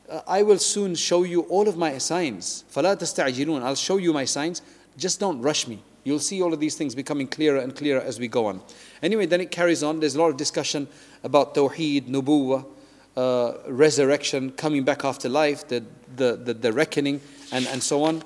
[0.10, 2.64] Uh, I will soon show you all of my signs.
[2.74, 4.62] فَلَا تَسْتَعْجِلُونَ I'll show you my signs.
[4.98, 5.82] Just don't rush me.
[6.04, 8.62] You'll see all of these things becoming clearer and clearer as we go on.
[9.04, 10.00] Anyway, then it carries on.
[10.00, 10.88] There's a lot of discussion
[11.24, 12.66] about tawheed, nubuwah,
[13.18, 15.84] uh, resurrection, coming back after life, the,
[16.16, 17.20] the, the, the reckoning,
[17.52, 18.24] and, and so on.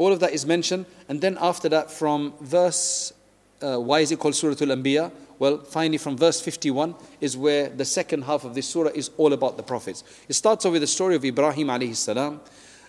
[0.00, 0.86] All of that is mentioned.
[1.10, 3.12] And then after that, from verse,
[3.60, 5.12] uh, why is it called Surah Al Anbiya?
[5.38, 9.34] Well, finally, from verse 51 is where the second half of this surah is all
[9.34, 10.02] about the prophets.
[10.26, 12.40] It starts off with the story of Ibrahim alayhi salam.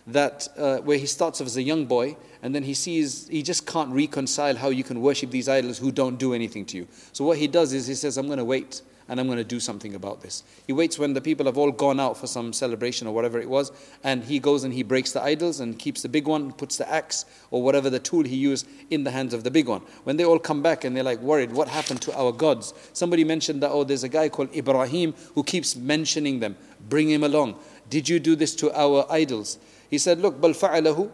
[0.08, 3.44] that uh, where he starts off as a young boy and then he sees he
[3.44, 6.88] just can't reconcile how you can worship these idols who don't do anything to you.
[7.12, 9.45] So what he does is he says, I'm going to wait and I'm going to
[9.45, 10.43] do something about this.
[10.67, 13.49] He waits when the people have all gone out for some celebration or whatever it
[13.49, 13.71] was,
[14.03, 16.91] and he goes and he breaks the idols and keeps the big one, puts the
[16.91, 19.83] axe or whatever the tool he used in the hands of the big one.
[20.05, 22.75] When they all come back and they're like worried, what happened to our gods?
[22.93, 26.57] Somebody mentioned that, oh, there's a guy called Ibrahim who keeps mentioning them.
[26.89, 27.61] Bring him along.
[27.89, 29.59] Did you do this to our idols?
[29.89, 31.11] He said, look, بل فعله,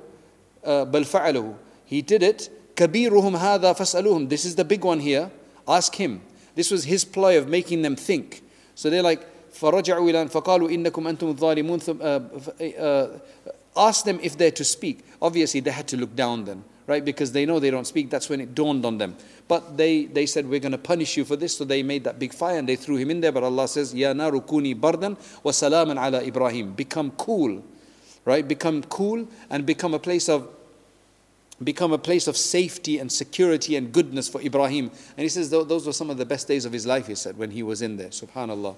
[0.64, 1.54] uh, بل فعله.
[1.84, 2.48] He did it.
[2.74, 4.30] كبيرهم هذا فاسألوهم.
[4.30, 5.30] This is the big one here.
[5.68, 6.22] Ask him.
[6.56, 8.42] This was his ploy of making them think.
[8.74, 11.80] So they're like, فرجعوا إلى فقالوا إنكم أنتم الظالمون
[13.76, 15.00] ask them if they're to speak.
[15.20, 17.04] Obviously, they had to look down then, right?
[17.04, 18.10] Because they know they don't speak.
[18.10, 19.16] That's when it dawned on them.
[19.48, 21.56] But they, they said, We're going to punish you for this.
[21.56, 23.32] So they made that big fire and they threw him in there.
[23.32, 26.72] But Allah says, Ya naru kuni bardan wa salaman ala Ibrahim.
[26.72, 27.64] Become cool,
[28.24, 28.46] right?
[28.46, 30.48] Become cool and become a place of
[31.63, 34.91] become a place of safety and security and goodness for Ibrahim.
[35.17, 37.37] And he says those were some of the best days of his life, he said,
[37.37, 38.09] when he was in there.
[38.09, 38.75] Subhanallah.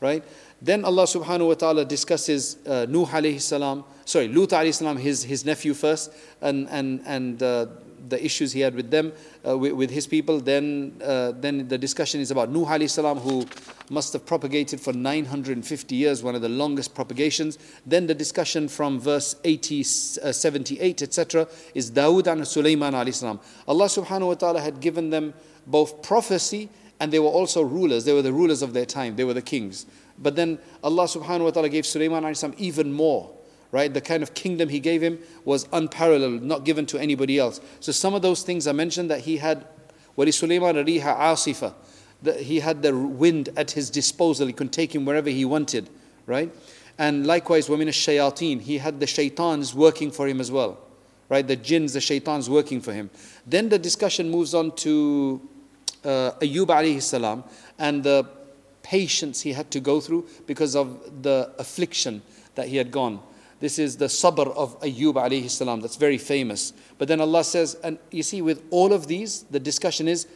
[0.00, 0.22] Right?
[0.60, 5.24] Then Allah subhanahu wa ta'ala discusses uh, Nuh alayhi salam, sorry, Lut alayhi salam, his,
[5.24, 7.66] his nephew first, and, and, and uh,
[8.08, 9.12] the issues he had with them,
[9.46, 10.40] uh, with, with, his people.
[10.40, 13.46] Then, uh, then the discussion is about Nuh alayhi salam, who
[13.90, 17.58] must have propagated for 950 years, one of the longest propagations.
[17.86, 23.40] Then the discussion from verse 80, uh, 78, etc., is Dawood and Sulaiman alayhi salam.
[23.66, 25.34] Allah subhanahu wa ta'ala had given them
[25.66, 26.68] both prophecy
[27.00, 28.04] and they were also rulers.
[28.04, 29.16] They were the rulers of their time.
[29.16, 29.86] They were the kings.
[30.18, 33.34] But then Allah subhanahu wa ta'ala gave Sulaiman alayhi salam even more
[33.74, 33.92] right?
[33.92, 37.60] The kind of kingdom he gave him was unparalleled, not given to anybody else.
[37.80, 39.66] So some of those things I mentioned that he had,
[40.16, 41.74] Sulaiman riha asifa,
[42.22, 44.46] that he had the wind at his disposal.
[44.46, 45.90] He could take him wherever he wanted,
[46.26, 46.54] right?
[46.98, 50.78] And likewise, women shayateen, he had the shaitans working for him as well,
[51.28, 51.44] right?
[51.44, 53.10] The jinns, the shaitans working for him.
[53.44, 55.40] Then the discussion moves on to
[56.04, 57.42] uh, Ayyub alayhi salam
[57.80, 58.24] and the
[58.84, 62.22] patience he had to go through because of the affliction
[62.54, 63.20] that he had gone.
[63.63, 65.81] This is the sabr of Ayyub alayhi salam.
[65.81, 66.73] That's very famous.
[66.97, 70.27] But then Allah says, and you see, with all of these, the discussion is,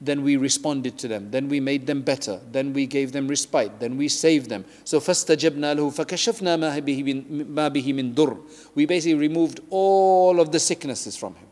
[0.00, 1.30] then we responded to them.
[1.30, 2.40] Then we made them better.
[2.50, 3.78] Then we gave them respite.
[3.78, 4.64] Then we saved them.
[4.84, 8.40] So فَاسْتَجَبْنَا لَهُ فَكَشَفْنَا مَا بِهِ مِن دُرٍ
[8.74, 11.46] We basically removed all of the sicknesses from him.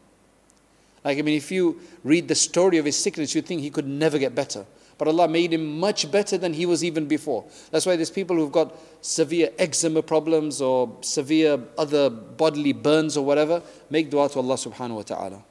[1.05, 3.87] Like, I mean, if you read the story of his sickness, you think he could
[3.87, 4.66] never get better.
[4.98, 7.46] But Allah made him much better than he was even before.
[7.72, 13.26] That's why there's people who've got severe eczema problems or severe other bodily burns or
[13.26, 13.62] whatever.
[13.90, 15.44] Make dua to Allah subhanahu wa ta'ala.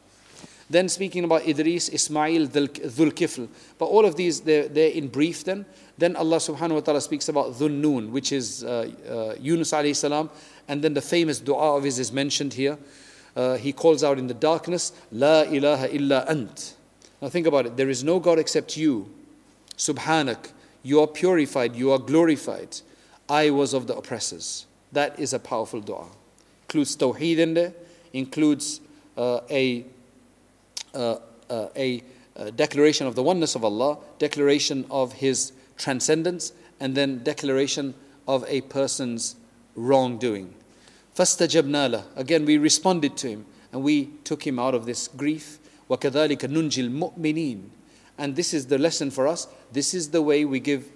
[0.70, 3.48] Then speaking about Idris, Ismail, Dhul Kifl.
[3.78, 5.66] But all of these, they're, they're in brief then.
[5.98, 9.94] Then Allah subhanahu wa ta'ala speaks about Dhul Noon, which is uh, uh, Yunus alayhi
[9.94, 10.30] salam.
[10.66, 12.78] And then the famous dua of his is mentioned here.
[13.36, 16.76] Uh, he calls out in the darkness, La ilaha illa ant.
[17.20, 17.76] Now think about it.
[17.76, 19.12] There is no God except you.
[19.77, 20.51] Subhanak,
[20.83, 22.81] you are purified, you are glorified.
[23.29, 24.65] I was of the oppressors.
[24.91, 26.07] That is a powerful dua.
[26.63, 27.73] Includes tawheed in there,
[28.13, 28.81] includes
[29.17, 29.85] uh, a,
[30.93, 31.17] uh,
[31.49, 32.03] uh, a
[32.55, 37.93] declaration of the oneness of Allah, declaration of His transcendence, and then declaration
[38.27, 39.35] of a person's
[39.75, 40.53] wrongdoing.
[41.15, 45.59] فَاسْتَجَبْنَا لَهُ Again, we responded to him and we took him out of this grief.
[45.89, 47.69] وَكَذَلِكَ نُنْجِي الْمُؤْمِنِينَ
[48.19, 49.47] and this is the lesson for us.
[49.73, 50.89] This is the way we give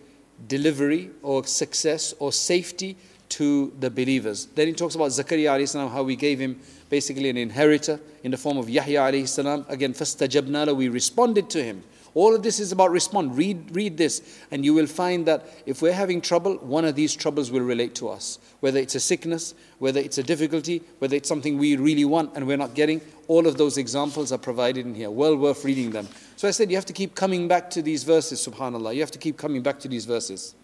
[0.48, 2.98] delivery or success or safety
[3.30, 4.48] to the believers.
[4.48, 8.32] Then he talks about Zakaria alayhi salam, how we gave him basically an inheritor in
[8.32, 9.65] the form of Yahya alayhi salam.
[9.69, 11.84] Again, فَاسْتَجَبْنَا we responded to him.
[12.15, 13.36] All of this is about respond.
[13.36, 17.15] Read, read this, and you will find that if we're having trouble, one of these
[17.15, 18.38] troubles will relate to us.
[18.60, 22.46] Whether it's a sickness, whether it's a difficulty, whether it's something we really want and
[22.46, 25.10] we're not getting, all of those examples are provided in here.
[25.10, 26.08] Well worth reading them.
[26.38, 28.93] So I said you have to keep coming back to these verses, subhanAllah.
[28.93, 30.56] You have to keep coming back to these verses.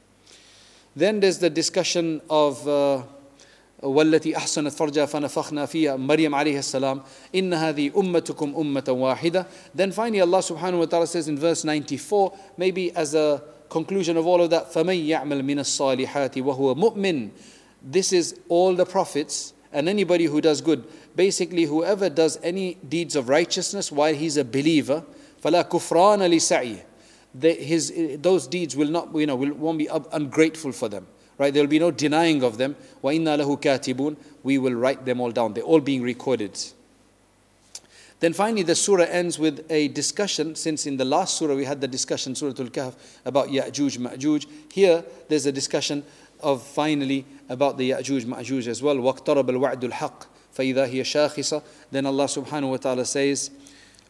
[0.96, 2.68] Then there's the discussion of.
[2.68, 3.04] Uh,
[3.84, 7.02] والتي أحسنت فرجها فنفخنا فيها مريم عليه السلام
[7.36, 12.34] إن هذه أمتكم أمة واحدة Then finally Allah subhanahu wa ta'ala says in verse 94
[12.58, 17.30] maybe as a conclusion of all of that فمن يعمل من الصالحات وهو مؤمن
[17.82, 20.84] This is all the prophets and anybody who does good
[21.16, 25.06] basically whoever does any deeds of righteousness while he's a believer
[25.44, 26.86] فلا كفران لسعيه
[27.42, 31.08] his, those deeds will not, you know, will, won't be ungrateful for them.
[31.38, 31.54] Right?
[31.54, 32.76] There will be no denying of them.
[33.04, 35.54] وَإِنَّا لَهُ كَاتِبُونَ We will write them all down.
[35.54, 36.60] They're all being recorded.
[38.20, 40.56] Then finally, the surah ends with a discussion.
[40.56, 44.46] Since in the last surah we had the discussion, Surah Al Kahf, about Ya'juj, Ma'juj.
[44.74, 46.04] Here, there's a discussion
[46.42, 48.98] of finally about the Ya'juj Ma'juj as well.
[48.98, 53.52] وَاقْتَرَبَ الْوَعْدُ الْحَقِّ فَإِذَا هِيَ شَاخِصَةٌ Then Allah subhanahu wa ta'ala says,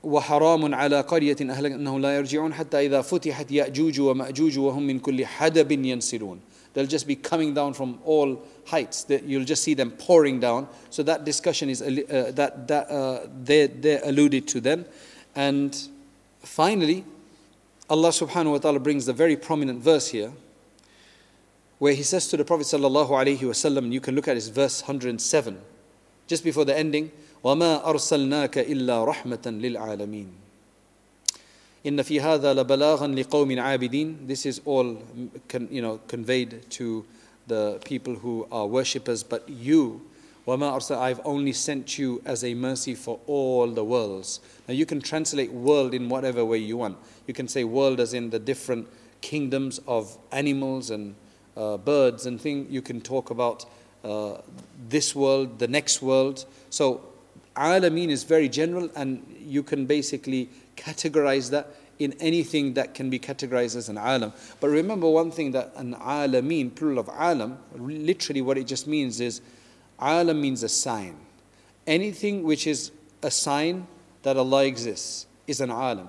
[0.04, 5.72] وحرام على قرية أهلكناهم لا يرجعون حتى إذا فتحت يأجوج ومأجوج وهم من كل حدب
[5.72, 6.40] ينسلون
[6.74, 9.06] they'll just be coming down from all heights.
[9.08, 10.68] You'll just see them pouring down.
[10.90, 14.84] So that discussion is uh, that that uh, they they alluded to then,
[15.34, 15.76] and
[16.40, 17.04] finally,
[17.88, 20.32] Allah Subhanahu wa Taala brings the very prominent verse here,
[21.78, 24.82] where He says to the Prophet sallallahu alaihi wasallam, you can look at his verse
[24.82, 25.60] 107,
[26.26, 27.10] just before the ending.
[27.43, 30.27] وما أرسلناك إلا رحمة للعالمين
[31.85, 34.97] إن في هذا لبلاغا لقوم عابدين This is all
[35.69, 37.05] you know, conveyed to
[37.47, 40.01] the people who are worshippers, but you,
[40.47, 44.39] وما أرسل, I've only sent you as a mercy for all the worlds.
[44.67, 46.97] Now you can translate world in whatever way you want.
[47.27, 48.87] You can say world as in the different
[49.21, 51.15] kingdoms of animals and
[51.55, 52.71] uh, birds and things.
[52.71, 53.65] You can talk about
[54.03, 54.37] uh,
[54.87, 56.45] this world, the next world.
[56.69, 57.01] So
[57.56, 63.18] Alameen is very general, and you can basically categorize that in anything that can be
[63.18, 64.32] categorized as an alam.
[64.60, 69.20] But remember one thing that an alameen, plural of alam, literally what it just means
[69.20, 69.40] is
[69.98, 71.16] alam means a sign.
[71.86, 72.90] Anything which is
[73.22, 73.86] a sign
[74.22, 76.08] that Allah exists is an alam.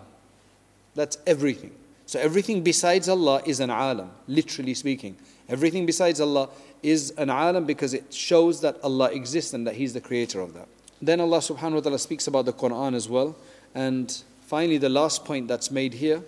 [0.95, 1.71] That's everything.
[2.08, 5.17] So everything besides Allah is an alam, literally speaking.
[5.49, 6.49] Everything besides Allah
[6.81, 10.53] is an alam because it shows that Allah exists and that He's the creator of
[10.53, 10.67] that.
[11.04, 13.36] Then Allah subhanahu wa ta'ala speaks about the Quran as well.
[13.74, 16.22] And finally, the last point that's made here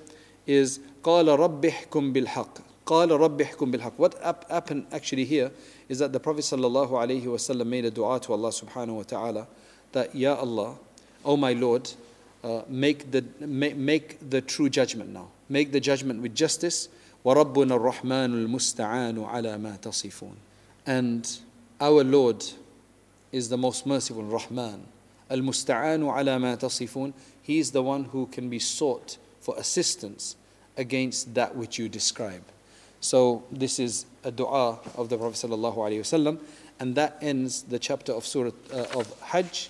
[0.46, 4.14] is قَالَ رَبِّ احْكُمْ بِالْحَقِّ قَالَ رَبِّ احْكُمْ بِالْحَقِّ What
[4.48, 5.50] happened actually here
[5.88, 9.46] is that the Prophet sallallahu alayhi wasallam made a dua to Allah subhanahu wa ta'ala
[9.92, 10.76] that, Ya Allah,
[11.24, 11.90] O my Lord,
[12.42, 15.28] uh, make, the, make, make the true judgment now.
[15.48, 16.88] Make the judgment with justice.
[17.24, 20.35] وَرَبُّنَا الرَّحْمَنُ الْمُسْتَعَانُ عَلَى مَا تَصِفُونَ
[20.87, 21.28] And
[21.80, 22.44] our Lord
[23.31, 24.85] is the most merciful, Rahman.
[25.29, 27.13] Al Musta'anu ala ma tasifun.
[27.41, 30.35] He is the one who can be sought for assistance
[30.77, 32.43] against that which you describe.
[32.99, 36.39] So this is a dua of the Prophet sallallahu
[36.79, 39.69] and that ends the chapter of Surah uh, of Hajj.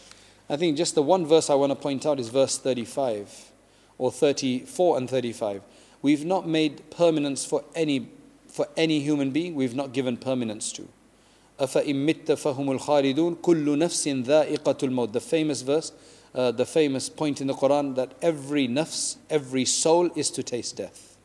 [0.50, 3.52] I think just the one verse I want to point out is verse 35
[3.98, 5.62] or 34 and 35.
[6.02, 8.10] We've not made permanence for any
[8.48, 9.56] for any human being.
[9.56, 10.88] We've not given permanence to.
[11.59, 15.93] أَفَإِن مِتَّ فَهُمُ الْخَالِدُونَ كُلُّ نَفْسٍ ذَائِقَةُ الْمَوْتِ The famous verse,
[16.35, 20.77] uh, the famous point in the Quran that every nafs, every soul is to taste
[20.77, 21.17] death.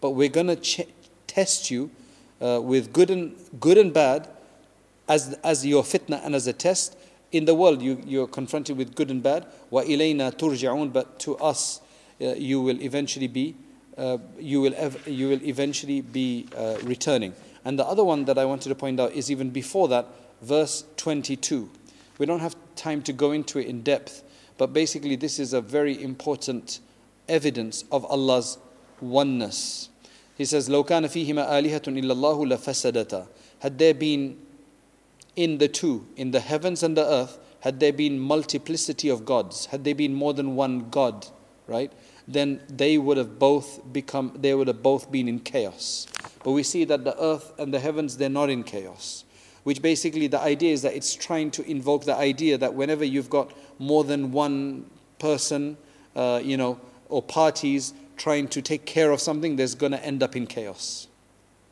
[0.00, 0.86] But we're going to ch-
[1.26, 1.90] test you
[2.40, 4.28] uh, with good and, good and bad
[5.08, 6.96] as, as your fitna and as a test.
[7.32, 9.46] In the world, you, you're confronted with good and bad.
[9.72, 11.80] وَإِلَيْنَا تُرْجَعُونَ But to us,
[12.20, 13.56] uh, you will eventually be,
[13.98, 17.34] uh, you, will ev- you will eventually be uh, returning.
[17.64, 20.06] And the other one that I wanted to point out is even before that,
[20.42, 21.70] verse 22.
[22.18, 24.22] We don't have time to go into it in depth,
[24.58, 26.80] but basically, this is a very important
[27.28, 28.58] evidence of Allah's
[29.00, 29.88] oneness.
[30.36, 33.26] He says, لو كان فيهما آلهة إلا الله لفسدتا.
[33.60, 34.36] Had there been
[35.36, 39.66] in the two, in the heavens and the earth, had there been multiplicity of gods,
[39.66, 41.26] had there been more than one God,
[41.66, 41.90] right?
[42.28, 46.06] Then they would have both become, they would have both been in chaos.
[46.43, 49.25] But we see that the earth and the heavens, they're not in chaos.
[49.63, 53.29] Which basically the idea is that it's trying to invoke the idea that whenever you've
[53.29, 55.77] got more than one person,
[56.15, 60.23] uh, you know, or parties trying to take care of something, there's going to end
[60.23, 61.07] up in chaos,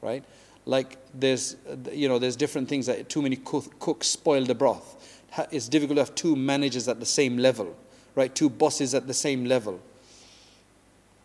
[0.02, 0.24] right?
[0.66, 1.56] Like there's,
[1.92, 5.22] you know, there's different things that too many cooks spoil the broth.
[5.52, 7.76] It's difficult to have two managers at the same level,
[8.16, 8.34] right?
[8.34, 9.80] Two bosses at the same level.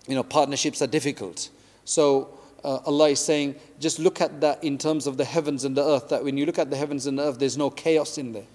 [0.06, 1.48] You know, partnerships are difficult.
[1.84, 5.76] So uh, Allah is saying, just look at that in terms of the heavens and
[5.76, 8.18] the earth, that when you look at the heavens and the earth, there's no chaos
[8.18, 8.46] in there.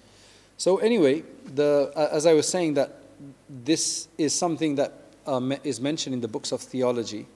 [0.56, 1.22] So, anyway,
[1.54, 3.02] the, uh, as I was saying, that
[3.48, 4.92] this is something that
[5.26, 7.26] uh, is mentioned in the books of theology.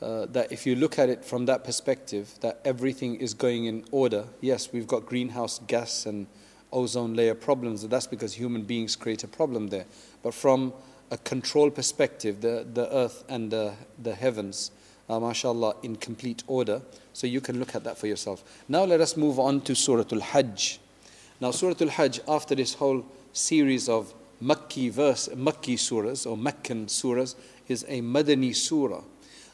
[0.00, 3.82] Uh, that if you look at it from that perspective, that everything is going in
[3.90, 4.26] order.
[4.42, 6.26] Yes, we've got greenhouse gas and
[6.70, 9.86] ozone layer problems, and that's because human beings create a problem there.
[10.22, 10.74] But from
[11.10, 14.70] a control perspective, the, the earth and the, the heavens
[15.08, 16.82] uh, mashallah, in complete order.
[17.12, 18.62] So you can look at that for yourself.
[18.68, 20.80] Now let us move on to Surah Al Hajj.
[21.40, 26.86] Now, Surah Al Hajj, after this whole series of Makki verse, Makki surahs or Meccan
[26.86, 27.34] surahs,
[27.68, 29.02] is a Madani surah.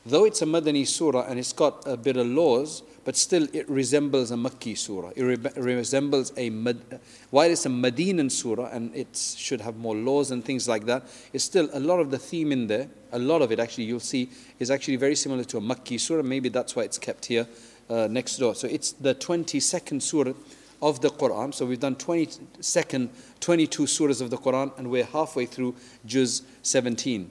[0.05, 3.69] Though it's a Madani surah and it's got a bit of laws, but still it
[3.69, 5.11] resembles a Makki surah.
[5.17, 7.01] It re- resembles a, Mad-
[7.31, 11.05] while it's a Medinan surah and it should have more laws and things like that,
[11.33, 14.01] it's still a lot of the theme in there, a lot of it actually you'll
[14.01, 16.23] see, is actually very similar to a Makki surah.
[16.23, 17.47] Maybe that's why it's kept here
[17.91, 18.55] uh, next door.
[18.55, 20.35] So it's the 22nd surah
[20.81, 21.55] of the Quran.
[21.55, 23.09] So we've done 22nd,
[23.41, 27.31] 22 surahs of the Quran, and we're halfway through Juz 17.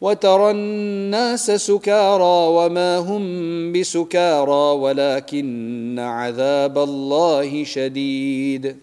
[0.00, 8.76] وترى الناس سكارى وما هم بسكارى ولكن عذاب الله شديد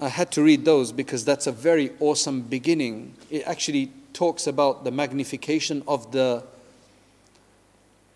[0.00, 3.14] I had to read those because that's a very awesome beginning.
[3.30, 6.42] It actually talks about the magnification of the,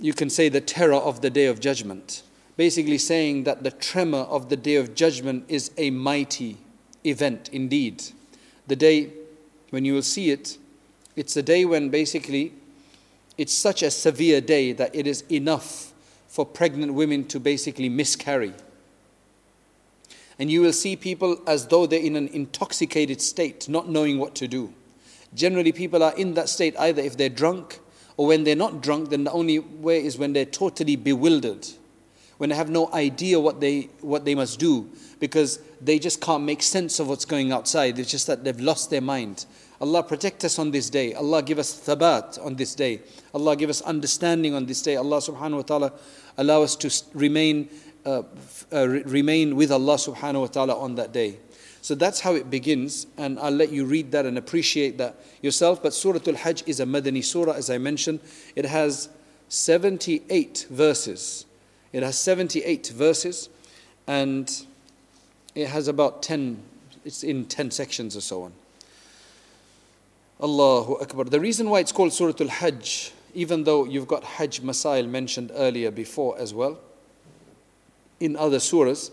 [0.01, 2.23] you can say, the terror of the day of judgment.
[2.57, 6.57] Basically, saying that the tremor of the day of judgment is a mighty
[7.05, 8.03] event indeed.
[8.67, 9.13] The day
[9.71, 10.59] when you will see it,
[11.16, 12.54] it's a day when basically
[13.38, 15.94] it's such a severe day that it is enough
[16.28, 18.54] for pregnant women to basically miscarry
[20.40, 24.36] and you will see people as though they're in an intoxicated state, not knowing what
[24.36, 24.74] to do.
[25.34, 27.80] Generally, people are in that state either if they're drunk
[28.18, 31.68] or when they're not drunk, then the only way is when they're totally bewildered,
[32.38, 34.90] when they have no idea what they, what they must do
[35.20, 37.98] because they just can't make sense of what's going outside.
[37.98, 39.46] It's just that they've lost their mind.
[39.82, 41.14] Allah protect us on this day.
[41.14, 43.02] Allah give us thabat on this day.
[43.34, 44.96] Allah give us understanding on this day.
[44.96, 45.94] Allah subhanahu wa ta'ala
[46.38, 47.70] allow us to remain
[48.06, 48.24] uh,
[48.72, 51.38] uh, remain with Allah subhanahu wa ta'ala on that day.
[51.82, 55.84] So that's how it begins, and I'll let you read that and appreciate that yourself.
[55.84, 58.22] But Surah Al Hajj is a Madani surah, as I mentioned.
[58.56, 59.10] It has
[59.50, 61.46] 78 verses.
[61.92, 63.50] It has 78 verses,
[64.08, 64.50] and
[65.56, 66.64] it has about 10,
[67.04, 68.54] it's in 10 sections or so on.
[70.42, 71.26] Allahu Akbar.
[71.26, 75.52] The reason why it's called Surah Al Hajj, even though you've got Hajj Masail mentioned
[75.54, 76.80] earlier before as well
[78.20, 79.12] in other surahs.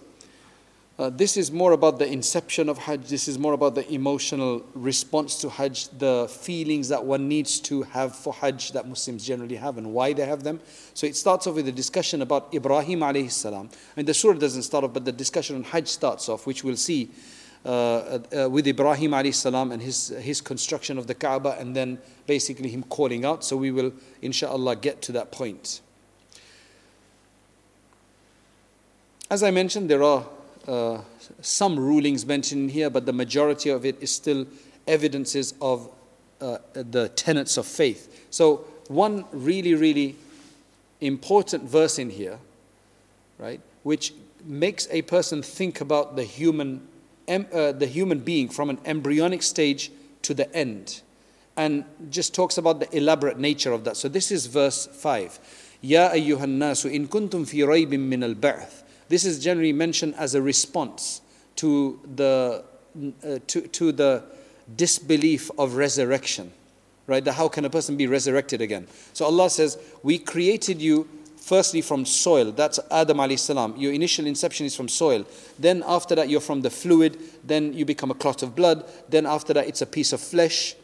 [0.99, 3.09] Uh, this is more about the inception of Hajj.
[3.09, 7.83] This is more about the emotional response to Hajj, the feelings that one needs to
[7.85, 10.61] have for Hajj that Muslims generally have and why they have them.
[10.93, 13.71] So it starts off with a discussion about Ibrahim alayhi salam.
[13.97, 16.77] And the surah doesn't start off, but the discussion on Hajj starts off, which we'll
[16.77, 17.11] see
[17.65, 22.83] with Ibrahim alayhi salam and his, his construction of the Kaaba and then basically him
[22.85, 23.45] calling out.
[23.45, 23.93] So we will,
[24.23, 25.81] inshallah, get to that point.
[29.31, 30.25] As I mentioned, there are
[30.67, 31.01] uh,
[31.41, 34.47] some rulings mentioned here, but the majority of it is still
[34.87, 35.89] evidences of
[36.41, 38.27] uh, the tenets of faith.
[38.31, 40.17] So, one really, really
[41.01, 42.39] important verse in here,
[43.39, 44.13] right, which
[44.45, 46.87] makes a person think about the human,
[47.31, 49.91] em, uh, the human being from an embryonic stage
[50.22, 51.03] to the end.
[51.57, 53.97] And just talks about the elaborate nature of that.
[53.97, 55.39] So this is verse 5.
[55.83, 58.35] Ya ayyuhan nasu in kuntum fi raybin min al.
[59.09, 61.20] This is generally mentioned as a response
[61.57, 62.64] to the,
[63.24, 64.24] uh, to, to the
[64.76, 66.53] disbelief of resurrection.
[67.07, 67.24] Right?
[67.24, 68.87] The how can a person be resurrected again?
[69.14, 71.09] So Allah says, We created you
[71.39, 72.51] firstly from soil.
[72.51, 73.76] That's Adam alayhi salam.
[73.78, 75.26] Your initial inception is from soil.
[75.60, 77.18] Then after that, you're from the fluid.
[77.43, 78.89] Then you become a clot of blood.
[79.10, 80.76] Then after that, it's a piece of flesh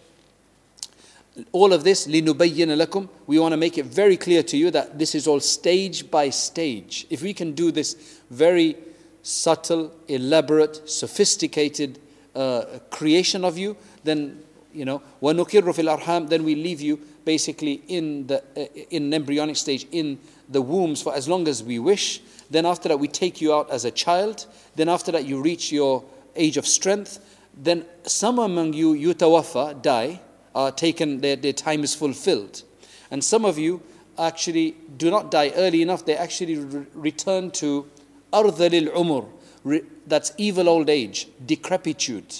[1.52, 5.00] all of this, لِنُبَيِّنَ لَكُمْ We want to make it very clear to you that
[5.00, 7.08] this is all stage by stage.
[7.10, 8.76] If we can do this very
[9.24, 12.00] subtle, elaborate, sophisticated
[12.36, 14.44] uh, creation of you, then,
[14.76, 19.58] you know, وَنُقِرُّ فِي الْأَرْحَامِ Then we leave you basically in the uh, in embryonic
[19.58, 20.20] stage, in
[20.50, 22.22] the wombs for as long as we wish.
[22.50, 24.46] Then after that, we take you out as a child.
[24.76, 26.04] Then after that, you reach your
[26.36, 27.20] age of strength.
[27.56, 30.22] Then some among you, yutawafa, die
[30.54, 32.64] are taken, their, their time is fulfilled.
[33.10, 33.82] And some of you
[34.18, 37.88] actually do not die early enough, they actually re- return to
[38.34, 39.28] ardhalil umur,
[39.64, 42.36] re- that's evil old age, decrepitude,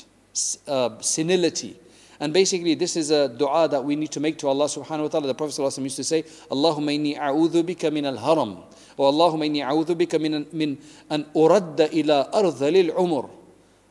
[0.68, 1.78] uh, senility.
[2.20, 5.08] And basically, this is a dua that we need to make to Allah subhanahu wa
[5.08, 5.28] ta'ala.
[5.28, 8.60] The Prophet ﷺ used to say, Allahumma inni a'udhu bika min al-haram.
[8.98, 10.78] Or Allahumma inni a'udhu bika min, min
[11.10, 13.30] an uradda ila ardhalil umur.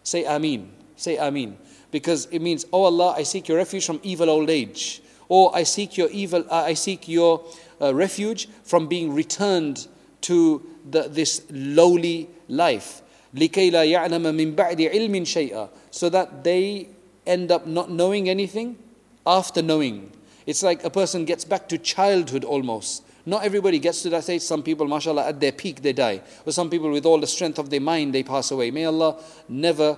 [0.05, 0.71] Say Ameen.
[0.97, 1.57] Say Ameen
[1.91, 5.03] because it means, Oh Allah, I seek your refuge from evil old age.
[5.29, 7.45] Or I seek your evil, uh, I seek your
[7.81, 9.87] uh, refuge from being returned
[10.23, 13.03] to the, this lowly life.
[13.35, 16.89] لكي لا يعلم من بعد علم شيئا so that they
[17.26, 18.78] end up not knowing anything
[19.26, 20.12] after knowing.
[20.46, 24.44] It's like a person gets back to childhood almost, Not everybody gets to that stage.
[24.44, 26.22] Some people, mashallah, at their peak they die.
[26.46, 28.70] Or some people with all the strength of their mind they pass away.
[28.70, 29.20] May Allah
[29.50, 29.98] never,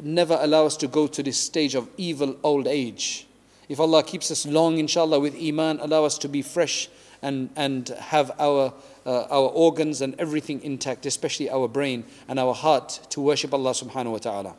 [0.00, 3.26] never allow us to go to this stage of evil old age.
[3.68, 6.88] If Allah keeps us long, inshallah, with iman, allow us to be fresh
[7.22, 8.72] and, and have our,
[9.04, 13.72] uh, our organs and everything intact, especially our brain and our heart to worship Allah
[13.72, 14.56] subhanahu wa ta'ala.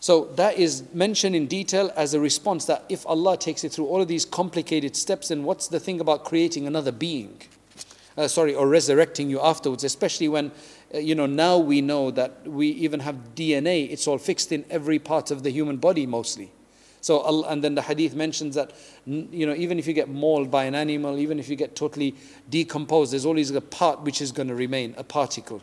[0.00, 3.86] So that is mentioned in detail as a response that if Allah takes it through
[3.86, 7.38] all of these complicated steps, then what's the thing about creating another being?
[8.16, 10.52] Uh, sorry, or resurrecting you afterwards, especially when,
[10.94, 14.64] uh, you know, now we know that we even have DNA, it's all fixed in
[14.70, 16.50] every part of the human body mostly.
[17.02, 18.72] So, and then the hadith mentions that,
[19.06, 22.14] you know, even if you get mauled by an animal, even if you get totally
[22.48, 25.62] decomposed, there's always a part which is going to remain, a particle.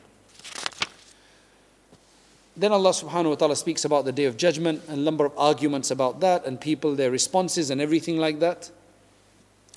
[2.58, 5.34] Then Allah subhanahu wa ta'ala speaks about the day of judgment and a number of
[5.38, 8.72] arguments about that and people, their responses and everything like that.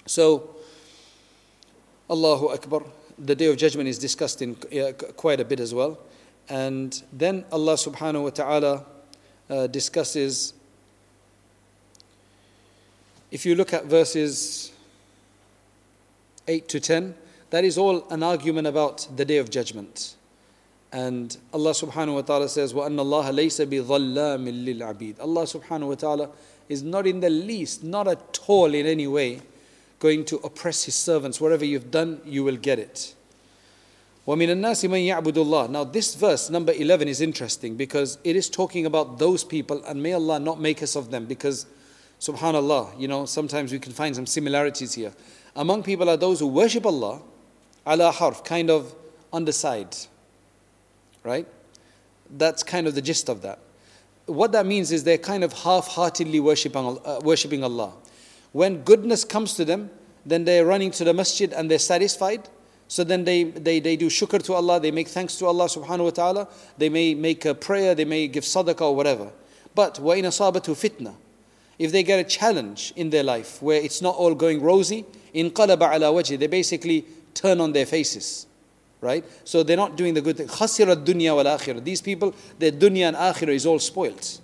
[0.07, 0.57] So,
[2.09, 2.83] Allahu Akbar,
[3.19, 5.99] the day of judgment is discussed in uh, quite a bit as well.
[6.49, 8.85] And then Allah subhanahu wa ta'ala
[9.51, 10.55] uh, discusses,
[13.31, 14.73] if you look at verses
[16.49, 17.15] 8 to 10,
[17.51, 20.17] that is all an argument about the day of judgment.
[20.96, 26.30] And Allah subhanahu wa ta'ala says, وَأَنَّ اللَّهَ لَيْسَ بِظَلَّامٍ لِلْعَبِيدِ Allah subhanahu wa ta'ala
[26.70, 29.42] is not in the least, not at all in any way,
[30.00, 31.42] going to oppress His servants.
[31.42, 33.14] Whatever you've done, you will get it.
[34.26, 38.50] وَمِنَ النَّاسِ مَنْ يَعْبُدُ اللَّهِ Now this verse, number 11, is interesting because it is
[38.50, 41.66] talking about those people and may Allah not make us of them because
[42.22, 45.14] subhanallah, you know, sometimes we can find some similarities here.
[45.58, 47.22] Among people are those who worship Allah,
[47.86, 48.96] ala harf, kind of
[49.34, 49.96] on the side
[51.24, 51.48] right?
[52.30, 53.60] That's kind of the gist of that.
[54.26, 57.94] What that means is they're kind of half heartedly worshipping, uh, worshipping Allah.
[58.52, 59.90] When goodness comes to them,
[60.26, 62.50] then they're running to the masjid and they're satisfied.
[62.88, 66.06] So then they, they, they do shukr to Allah, they make thanks to Allah subhanahu
[66.06, 66.48] wa ta'ala,
[66.78, 69.32] they may make a prayer, they may give sadaqah or whatever.
[69.74, 71.16] But وَإِنَ أَصَابَتُ fitna.
[71.78, 75.52] If they get a challenge in their life where it's not all going rosy, in
[75.52, 78.48] قَلَبَ عَلَى وَجْهِ They basically turn on their faces
[79.02, 79.24] right?
[79.44, 80.48] So they're not doing the good thing.
[80.48, 81.84] خسر الدنيا والآخرة.
[81.84, 84.40] These people, their dunya and akhirah is all spoilt.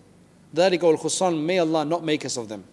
[0.55, 2.63] ذلك والخسران may Allah not make us of them.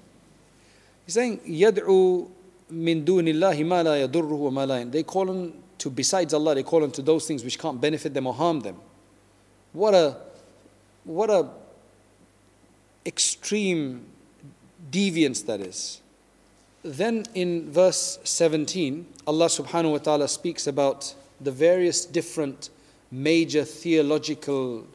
[1.07, 2.28] He's saying يدعو
[2.70, 6.62] من دون الله ما لا يضره وما لا They call on to besides Allah, they
[6.62, 8.76] call on to those things which can't benefit them or harm them.
[9.72, 10.16] What a
[11.05, 11.49] what a
[13.07, 14.05] extreme
[14.90, 16.01] deviance that is.
[16.82, 22.70] Then in verse 17, Allah subhanahu wa ta'ala speaks about the various different
[23.11, 24.86] major theological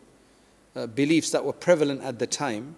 [0.76, 2.76] uh, beliefs that were prevalent at the time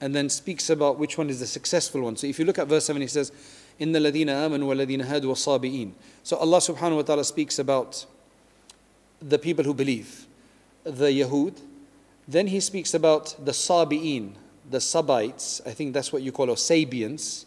[0.00, 2.16] and then speaks about which one is the successful one.
[2.16, 3.32] So if you look at verse 7, he says,
[3.80, 8.04] إِنَّ الَّذِينَ آمَنُوا وَالَّذِينَ هَادُوا وَالصَّابِئِينَ So Allah subhanahu wa ta'ala speaks about
[9.20, 10.26] the people who believe,
[10.84, 11.58] the Yahud.
[12.28, 14.32] Then he speaks about the Sabi'in,
[14.68, 17.46] the Sabites, I think that's what you call, or Sabians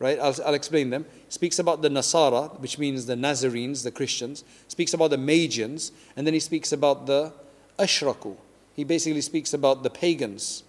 [0.00, 0.18] right?
[0.18, 1.06] I'll, I'll explain them.
[1.28, 4.42] Speaks about the Nasara, which means the Nazarenes, the Christians.
[4.66, 7.32] Speaks about the Magians, and then he speaks about the
[7.78, 8.36] Ashraku.
[8.74, 10.64] He basically speaks about the pagans.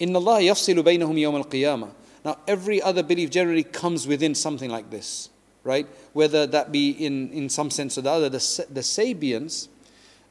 [0.00, 1.90] In Allah yafsilu baynahum yawm al-qiyamah.
[2.24, 5.28] Now, every other belief generally comes within something like this,
[5.64, 5.86] right?
[6.12, 8.28] Whether that be in, in some sense or the other.
[8.28, 9.68] The, the Sabians,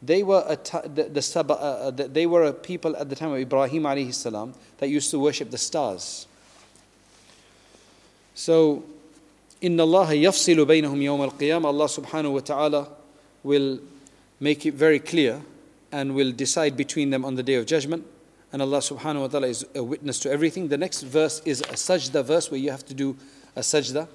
[0.01, 0.55] they were a,
[0.87, 4.53] the, the, uh, uh they were a people at the time of Ibrahim alayhi salam
[4.79, 6.27] that used to worship the stars.
[8.34, 8.82] So,
[9.64, 12.88] إن الله يفصل بينهم يوم القيامة Allah subhanahu wa ta'ala
[13.42, 13.80] will
[14.38, 15.40] make it very clear
[15.90, 18.04] and will decide between them on the day of judgment.
[18.52, 20.68] And Allah subhanahu wa ta'ala is a witness to everything.
[20.68, 23.16] The next verse is a sajda verse where you have to do
[23.54, 24.08] a sajda.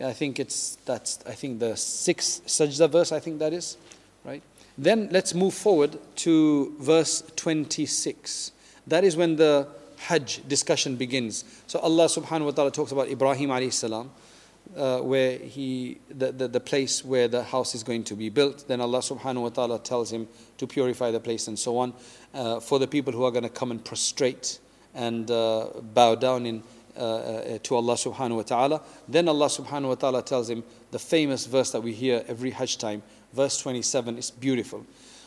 [0.00, 3.76] I think it's that's I think the sixth sajda verse, I think that is.
[4.24, 4.42] Right?
[4.76, 8.52] Then let's move forward to verse 26.
[8.86, 9.68] That is when the
[10.03, 11.45] Hajj discussion begins.
[11.67, 14.11] So Allah subhanahu wa ta'ala talks about Ibrahim alayhi salam,
[14.75, 18.67] uh, where he, the, the, the, place where the house is going to be built.
[18.67, 20.27] Then Allah subhanahu wa ta'ala tells him
[20.57, 21.93] to purify the place and so on.
[22.33, 24.59] Uh, for the people who are going to come and prostrate
[24.93, 26.63] and uh, bow down in,
[26.97, 28.81] uh, uh, to Allah subhanahu wa ta'ala.
[29.07, 32.77] Then Allah subhanahu wa ta'ala tells him the famous verse that we hear every Hajj
[32.77, 33.03] time.
[33.31, 34.85] Verse 27 is beautiful.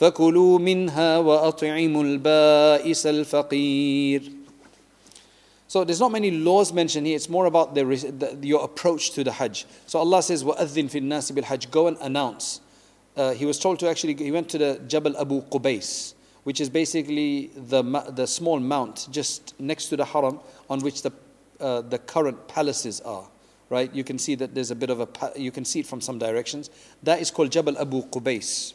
[0.00, 4.32] فكلوا منها وأطعموا البائس الفقير
[5.68, 7.16] So there's not many laws mentioned here.
[7.16, 9.66] It's more about the, the, your approach to the Hajj.
[9.86, 12.60] So Allah says, وَأَذِّن فِي النَّاسِ بِالْحَجِّ Go and announce.
[13.16, 16.14] Uh, he was told to actually, he went to the Jabal Abu Qubais,
[16.44, 17.82] which is basically the,
[18.14, 20.38] the small mount just next to the Haram
[20.70, 21.12] on which the,
[21.58, 23.26] uh, the current palaces are.
[23.68, 23.92] Right?
[23.92, 26.20] You can see that there's a bit of a, you can see it from some
[26.20, 26.70] directions.
[27.02, 28.74] That is called Jabal Abu Qubais.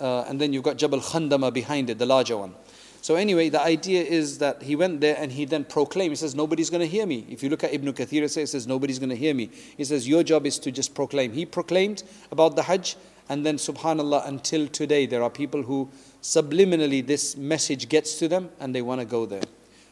[0.00, 2.54] Uh, and then you've got Jabal Khandama behind it, the larger one.
[3.02, 6.12] So anyway, the idea is that he went there and he then proclaimed.
[6.12, 7.24] He says, nobody's going to hear me.
[7.30, 9.50] If you look at Ibn Kathir, it says, nobody's going to hear me.
[9.76, 11.32] He says, your job is to just proclaim.
[11.32, 12.96] He proclaimed about the Hajj
[13.30, 15.88] and then subhanallah, until today, there are people who
[16.20, 19.42] subliminally this message gets to them and they want to go there.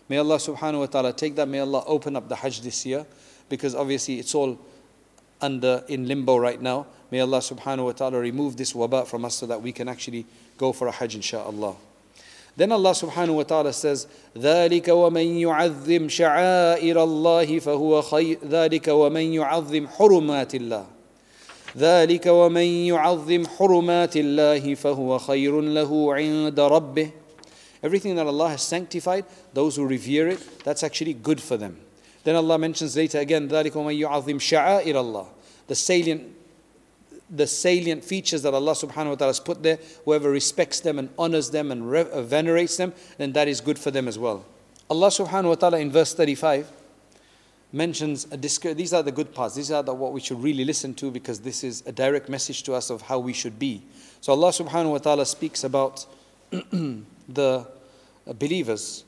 [0.09, 1.49] May Allah subhanahu wa ta'ala take that.
[1.49, 3.07] May Allah open up the Hajj this year
[3.49, 4.59] because obviously it's all
[5.41, 6.87] under in limbo right now.
[7.12, 10.26] May Allah subhanahu wa ta'ala remove this waba from us so that we can actually
[10.58, 11.76] go for a Hajj inshaAllah.
[12.56, 19.34] Then Allah subhanahu wa ta'ala says, ذَلِكَ وَمَن يُعَظِّمْ شَعَائِرَ اللَّهِ فَهُوَ خَيْرٌ ذَلِكَ وَمَن
[19.34, 20.86] يُعَظِّمْ حُرُمَاتِ اللَّهِ
[21.78, 27.12] ذلك ومن يعظم حرمات الله فهو خير له عند ربه
[27.82, 31.76] Everything that Allah has sanctified, those who revere it, that's actually good for them.
[32.24, 35.26] Then Allah mentions later again, ذلك ومن يعظم شعائر الله
[35.68, 36.24] The salient
[37.30, 41.10] the salient features that Allah subhanahu wa ta'ala has put there, whoever respects them and
[41.18, 44.46] honors them and uh, venerates them, then that is good for them as well.
[44.90, 46.70] Allah subhanahu wa ta'ala in verse 35
[47.72, 50.64] mentions a disc- these are the good parts, these are the, what we should really
[50.64, 53.82] listen to because this is a direct message to us of how we should be.
[54.22, 56.06] So Allah subhanahu wa ta'ala speaks about
[56.52, 57.68] the
[58.28, 59.06] believers,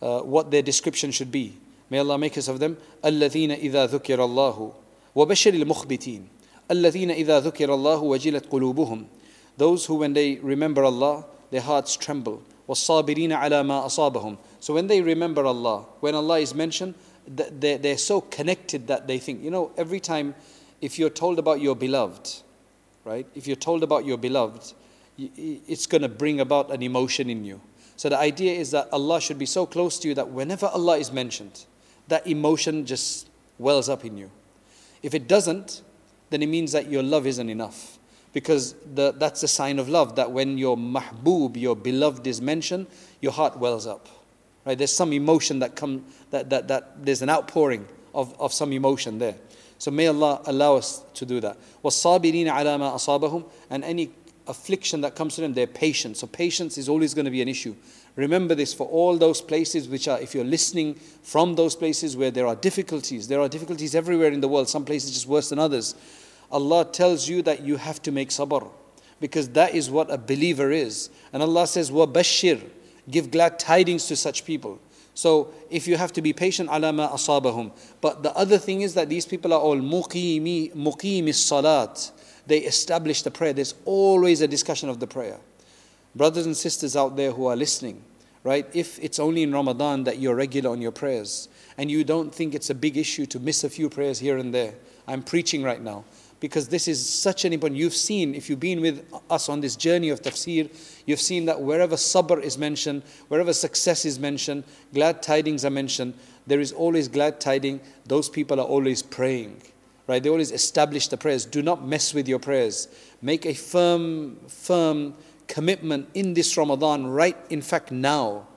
[0.00, 1.56] uh, what their description should be.
[1.90, 2.76] May Allah make us of them.
[3.04, 4.74] الَّذِينَ إِذَا ذُكِرَ اللَّهُ
[5.14, 6.24] وَبَشِّرِ الْمُخْبِتِينَ
[6.70, 9.06] الذين إذا ذكر الله وجلت قلوبهم
[9.56, 14.86] those who when they remember Allah their hearts tremble والصابرين على ما أصابهم so when
[14.86, 16.94] they remember Allah when Allah is mentioned
[17.26, 20.34] they're so connected that they think you know every time
[20.80, 22.42] if you're told about your beloved
[23.04, 24.72] right if you're told about your beloved
[25.18, 27.60] it's going to bring about an emotion in you
[27.96, 30.98] so the idea is that Allah should be so close to you that whenever Allah
[30.98, 31.66] is mentioned
[32.08, 34.30] that emotion just wells up in you
[35.02, 35.82] if it doesn't
[36.30, 37.98] then it means that your love isn't enough.
[38.32, 42.86] Because the, that's a sign of love, that when your mahbub, your beloved, is mentioned,
[43.20, 44.08] your heart wells up.
[44.64, 44.78] Right?
[44.78, 49.18] There's some emotion that comes, that, that, that there's an outpouring of, of some emotion
[49.18, 49.34] there.
[49.78, 51.58] So may Allah allow us to do that.
[51.84, 54.12] وَالصَّابِرِينَ عَلَى مَا أَصَابَهُم And any
[54.46, 56.16] affliction that comes to them, they're patient.
[56.16, 57.74] So patience is always going to be an issue.
[58.17, 62.31] Remember this for all those places which are, if you're listening from those places where
[62.31, 65.59] there are difficulties, there are difficulties everywhere in the world, some places just worse than
[65.59, 65.93] others.
[66.51, 68.69] Allah tells you that you have to make sabr
[69.19, 71.09] because that is what a believer is.
[71.31, 72.61] And Allah says, "Wa bashir,"
[73.09, 74.79] give glad tidings to such people.
[75.13, 77.71] So if you have to be patient, alama asabahum.
[78.01, 82.11] But the other thing is that these people are all muqimi, muqimi salat.
[82.47, 83.53] They establish the prayer.
[83.53, 85.39] There's always a discussion of the prayer.
[86.15, 88.03] Brothers and sisters out there who are listening,
[88.47, 88.65] right?
[88.73, 92.55] If it's only in Ramadan that you're regular on your prayers and you don't think
[92.55, 94.73] it's a big issue to miss a few prayers here and there,
[95.05, 96.05] I'm preaching right now
[96.39, 97.77] because this is such an important.
[97.77, 100.71] You've seen, if you've been with us on this journey of tafsir,
[101.05, 106.13] you've seen that wherever sabr is mentioned, wherever success is mentioned, glad tidings are mentioned,
[106.45, 107.81] there is always glad tiding.
[108.05, 109.61] Those people are always praying,
[110.07, 110.23] right?
[110.23, 111.45] They always establish the prayers.
[111.45, 112.87] Do not mess with your prayers.
[113.21, 115.15] Make a firm, firm
[115.47, 117.37] commitment in this Ramadan, right?
[117.49, 118.47] In fact, now,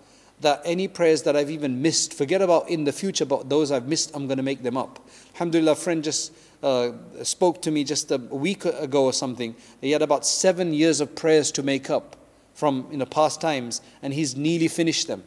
[0.41, 3.87] that any prayers that I've even missed, forget about in the future, but those I've
[3.87, 5.07] missed, I'm going to make them up.
[5.35, 6.33] Alhamdulillah, friend just
[6.63, 9.55] uh, spoke to me just a week ago or something.
[9.81, 12.17] He had about seven years of prayers to make up
[12.55, 15.25] from in the past times, and he's nearly finished them.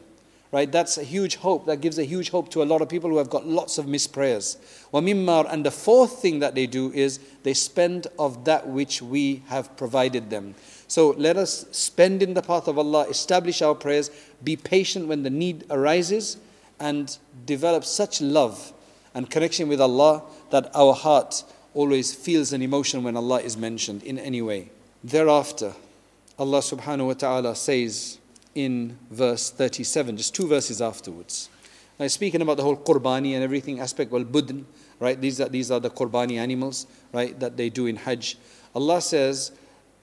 [0.52, 0.70] Right?
[0.70, 1.66] That's a huge hope.
[1.66, 3.88] That gives a huge hope to a lot of people who have got lots of
[3.88, 4.56] missed prayers.
[4.92, 9.76] And the fourth thing that they do is they spend of that which we have
[9.76, 10.54] provided them.
[10.94, 14.12] So let us spend in the path of Allah, establish our prayers,
[14.44, 16.36] be patient when the need arises,
[16.78, 18.72] and develop such love
[19.12, 21.42] and connection with Allah that our heart
[21.74, 24.70] always feels an emotion when Allah is mentioned in any way.
[25.02, 25.72] Thereafter,
[26.38, 28.18] Allah subhanahu wa ta'ala says
[28.54, 31.48] in verse 37, just two verses afterwards.
[31.98, 34.64] Now, speaking about the whole qurbani and everything aspect, well, budn,
[35.00, 35.20] right?
[35.20, 38.36] These are, these are the qurbani animals, right, that they do in Hajj.
[38.76, 39.50] Allah says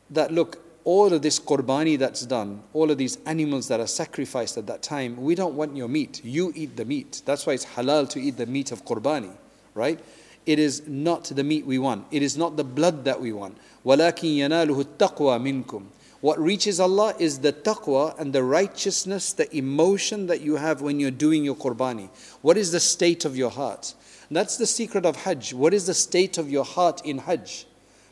[0.10, 4.57] that, look, all of this qurbani that's done, all of these animals that are sacrificed
[4.57, 6.25] at that time, we don't want your meat.
[6.25, 7.23] You eat the meat.
[7.25, 9.33] That's why it's halal to eat the meat of qurbani,
[9.75, 10.01] right?
[10.47, 12.07] it is not the meat we want.
[12.13, 13.59] It is not the blood that we want.
[13.85, 15.83] وَلَكِنْ يَنَالُهُ التَّقْوَى مِنْكُمْ
[16.21, 21.01] What reaches Allah is the taqwa and the righteousness, the emotion that you have when
[21.01, 22.09] you're doing your qurbani.
[22.43, 23.95] What is the state of your heart?
[24.31, 25.53] That's the secret of Hajj.
[25.55, 27.67] What is the state of your heart in Hajj?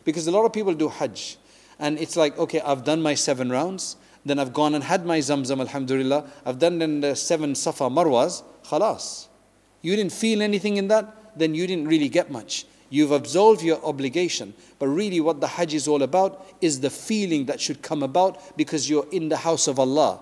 [0.05, 1.38] Because a lot of people do Hajj.
[1.80, 3.96] and it's like, okay, I've done my seven rounds.
[4.26, 6.30] Then I've gone and had my Zamzam, Alhamdulillah.
[6.46, 8.44] I've done then the seven Safa Marwas.
[8.66, 9.28] Khalas.
[9.82, 12.66] You didn't feel anything in that, then you didn't really get much.
[12.90, 14.54] You've absolved your obligation.
[14.78, 18.58] But really, what the Hajj is all about is the feeling that should come about
[18.58, 20.20] because you're in the house of Allah.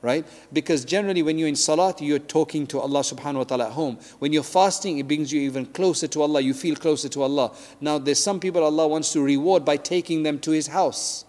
[0.00, 0.24] Right?
[0.52, 3.98] Because generally, when you're in salat, you're talking to Allah subhanahu wa ta'ala at home.
[4.20, 6.40] When you're fasting, it brings you even closer to Allah.
[6.40, 7.52] You feel closer to Allah.
[7.80, 11.24] Now, there's some people Allah wants to reward by taking them to His house.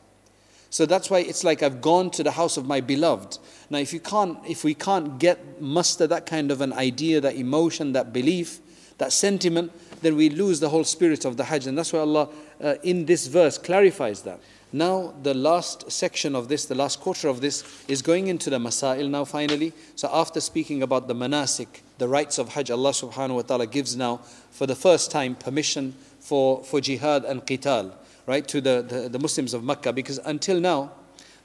[0.69, 3.39] So that's why it's like I've gone to the house of my beloved.
[3.71, 7.35] Now, if you can't, if we can't get muster that kind of an idea, that
[7.35, 8.59] emotion, that belief,
[8.99, 11.65] that sentiment, then we lose the whole spirit of the Hajj.
[11.65, 12.29] And that's why Allah,
[12.61, 14.39] uh, in this verse, clarifies that.
[14.71, 18.59] Now, the last section of this, the last quarter of this, is going into the
[18.59, 19.73] Masail now finally.
[19.95, 23.95] So, after speaking about the manasik, the rites of Hajj, Allah subhanahu wa ta'ala gives
[23.95, 24.17] now,
[24.51, 27.93] for the first time, permission for, for jihad and qital
[28.29, 30.91] right, to the, the, the Muslims of Mecca because until now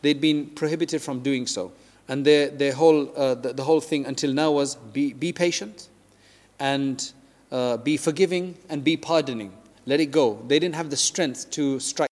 [0.02, 1.72] they'd been prohibited from doing so.
[2.08, 5.88] And their, their whole, uh, the, the, whole thing until now was be, be patient
[6.60, 7.10] and
[7.50, 9.54] uh, be forgiving and be pardoning.
[9.86, 10.42] Let it go.
[10.46, 12.10] They didn't have the strength to strike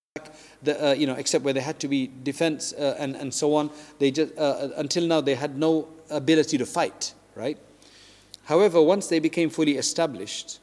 [0.63, 3.55] The, uh, you know, except where they had to be defense uh, and, and so
[3.55, 3.69] on.
[3.99, 7.57] They just, uh, until now, they had no ability to fight, right?
[8.45, 10.59] However, once they became fully established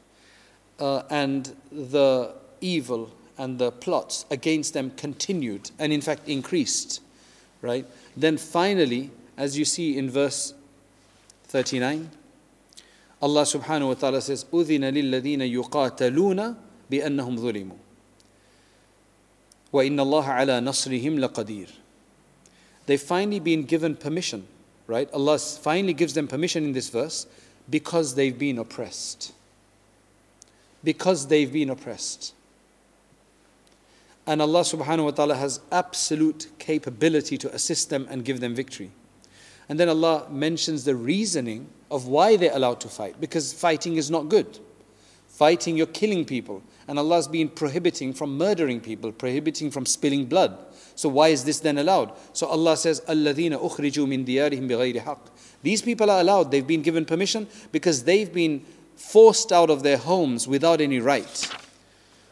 [0.81, 7.01] uh, and the evil and the plots against them continued and in fact increased
[7.63, 7.87] right
[8.17, 10.55] then finally as you see in verse
[11.49, 12.11] 39
[13.23, 16.55] Allah subhanahu wa ta'ala says أذن للذين يقاتلون
[16.91, 17.77] بأنهم ظلموا
[19.73, 21.69] وإن الله على نصرهم لقدير
[22.87, 24.47] they've finally been given permission
[24.87, 27.27] right Allah finally gives them permission in this verse
[27.69, 29.33] because they've been oppressed
[30.83, 32.35] because they've been oppressed
[34.27, 38.91] and Allah subhanahu wa ta'ala has absolute capability to assist them and give them victory.
[39.69, 44.11] And then Allah mentions the reasoning of why they're allowed to fight because fighting is
[44.11, 44.59] not good.
[45.40, 46.62] fighting, you're killing people.
[46.90, 50.58] And Allah's been prohibiting from murdering people, prohibiting from spilling blood.
[50.96, 52.12] So why is this then allowed?
[52.34, 55.20] So Allah says, Alladina ukhriju min diyarihim bighayri haqq.
[55.64, 58.66] These people are allowed, they've been given permission because they've been
[58.98, 61.50] forced out of their homes without any right.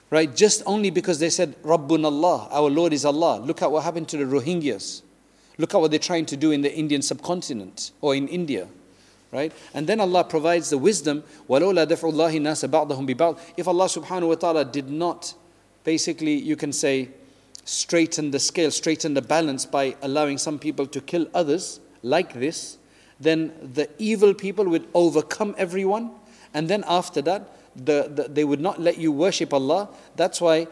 [0.10, 0.36] Right?
[0.36, 3.40] Just only because they said, Rabbun Allah, our Lord is Allah.
[3.40, 5.02] Look at what happened to the Rohingyas.
[5.58, 8.68] Look at what they're trying to do in the Indian subcontinent or in India
[9.31, 9.53] Right?
[9.73, 14.29] And then Allah provides the wisdom, وَلَوْلَا دَفْعُ اللَّهِ النَّاسَ بَعْضَهُم بِبَعْضٍ If Allah subhanahu
[14.29, 15.33] wa ta'ala did not,
[15.85, 17.09] basically, you can say,
[17.65, 22.77] straighten the scale, straighten the balance by allowing some people to kill others like this,
[23.19, 26.11] then the evil people would overcome everyone.
[26.53, 29.89] And then after that, the, the, they would not let you worship Allah.
[30.17, 30.67] That's why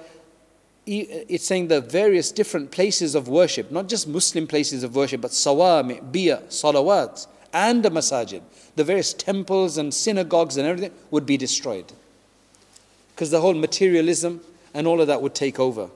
[0.87, 5.31] it's saying the various different places of worship, not just Muslim places of worship, but
[5.31, 8.42] sawami, biya, salawat, and the masajid,
[8.76, 11.94] the various temples and synagogues and everything would be destroyed.
[13.16, 14.42] Because the whole materialism
[14.74, 15.90] and all of that would take over.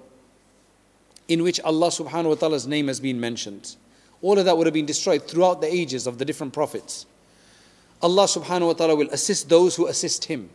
[1.28, 3.76] In which Allah subhanahu wa ta'ala's name has been mentioned.
[4.22, 7.06] All of that would have been destroyed throughout the ages of the different prophets.
[8.02, 10.50] Allah subhanahu wa ta'ala will assist those who assist Him.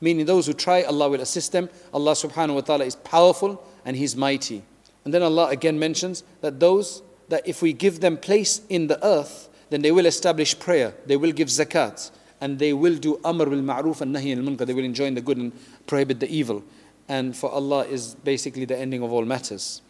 [0.00, 1.68] Meaning those who try, Allah will assist them.
[1.92, 4.62] Allah subhanahu wa ta'ala is powerful and He's mighty.
[5.04, 9.04] And then Allah again mentions that those that if we give them place in the
[9.04, 12.10] earth, then they will establish prayer, they will give zakat,
[12.40, 14.66] and they will do amr bil ma'ruf and nahi al munkar.
[14.66, 15.52] They will enjoin the good and
[15.86, 16.62] prohibit the evil.
[17.08, 19.82] And for Allah is basically the ending of all matters.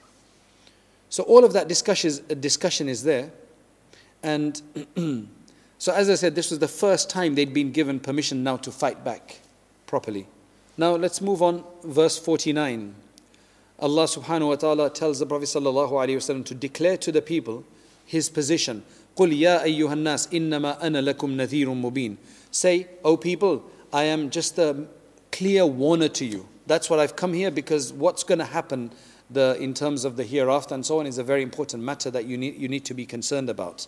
[1.11, 3.31] So all of that discussion is, there.
[4.23, 4.61] And
[5.79, 8.71] so as I said, this was the first time they'd been given permission now to
[8.71, 9.41] fight back
[9.87, 10.27] properly.
[10.77, 12.95] Now let's move on, verse 49.
[13.81, 17.65] Allah subhanahu wa ta'ala tells the Prophet sallallahu alayhi wasallam to declare to the people
[18.05, 18.83] his position.
[19.18, 22.18] قُلْ يَا أَيُّهَا النَّاسِ إِنَّمَا أَنَا لَكُمْ نَذِيرٌ مُبِينٌ
[22.52, 24.86] Say, O people, I am just a
[25.32, 26.48] clear warner to you.
[26.66, 28.92] That's what I've come here because what's going to happen
[29.30, 32.26] the, in terms of the hereafter and so on is a very important matter that
[32.26, 33.88] you need, you need to be concerned about.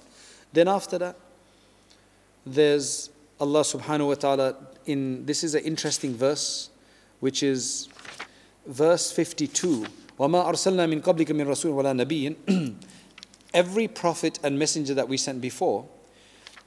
[0.54, 1.16] Then after that,
[2.46, 6.70] there's Allah subhanahu wa ta'ala in this is an interesting verse
[7.20, 7.90] which is
[8.68, 9.86] verse 52
[10.20, 12.76] وَمَا أَرْسَلْنَا مِن قَبْلِكَ مِن رَسُولٍ وَلَا نَبِيٍّ
[13.53, 15.87] Every prophet and messenger that we sent before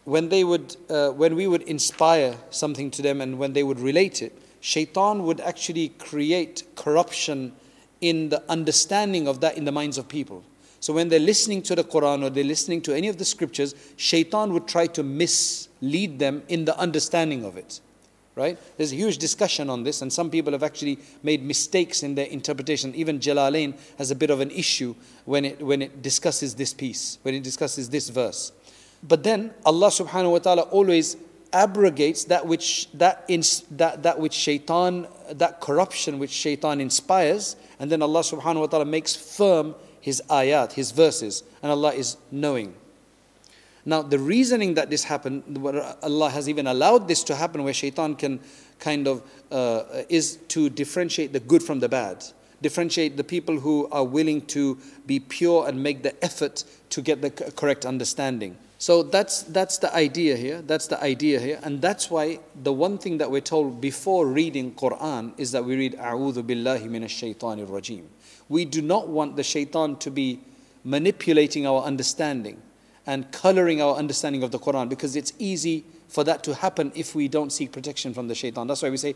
[0.06, 3.80] when they would uh, when we would inspire something to them and when they would
[3.80, 7.52] relate it shaitan would actually create corruption
[8.00, 10.42] in the understanding of that in the minds of people.
[10.80, 13.76] So when they're listening to the Quran or they're listening to any of the scriptures,
[13.98, 17.82] shaitan would try to mislead them in the understanding of it.
[18.36, 18.58] Right?
[18.78, 22.26] There's a huge discussion on this, and some people have actually made mistakes in their
[22.26, 22.96] interpretation.
[22.96, 27.20] Even Jalalain has a bit of an issue when it, when it discusses this piece,
[27.22, 28.52] when it discusses this verse.
[29.04, 31.18] But then Allah subhanahu wa ta'ala always
[31.54, 37.92] abrogates that which that, ins, that that which shaitan that corruption which shaitan inspires and
[37.92, 42.74] then Allah subhanahu wa ta'ala makes firm his ayat his verses and Allah is knowing
[43.86, 45.44] now the reasoning that this happened
[46.02, 48.40] Allah has even allowed this to happen where shaitan can
[48.80, 52.24] kind of uh, is to differentiate the good from the bad
[52.62, 57.22] differentiate the people who are willing to be pure and make the effort to get
[57.22, 60.62] the correct understanding so that's, that's the idea here.
[60.62, 61.58] That's the idea here.
[61.64, 65.78] And that's why the one thing that we're told before reading Quran is that we
[65.78, 68.04] read A'udhu billahi minash shaitanir rajim.
[68.50, 70.42] We do not want the shaitan to be
[70.84, 72.62] manipulating our understanding
[73.06, 77.16] and coloring our understanding of the Quran because it's easy for that to happen if
[77.16, 78.68] we don't seek protection from the shaitan.
[78.68, 79.16] That's why we say,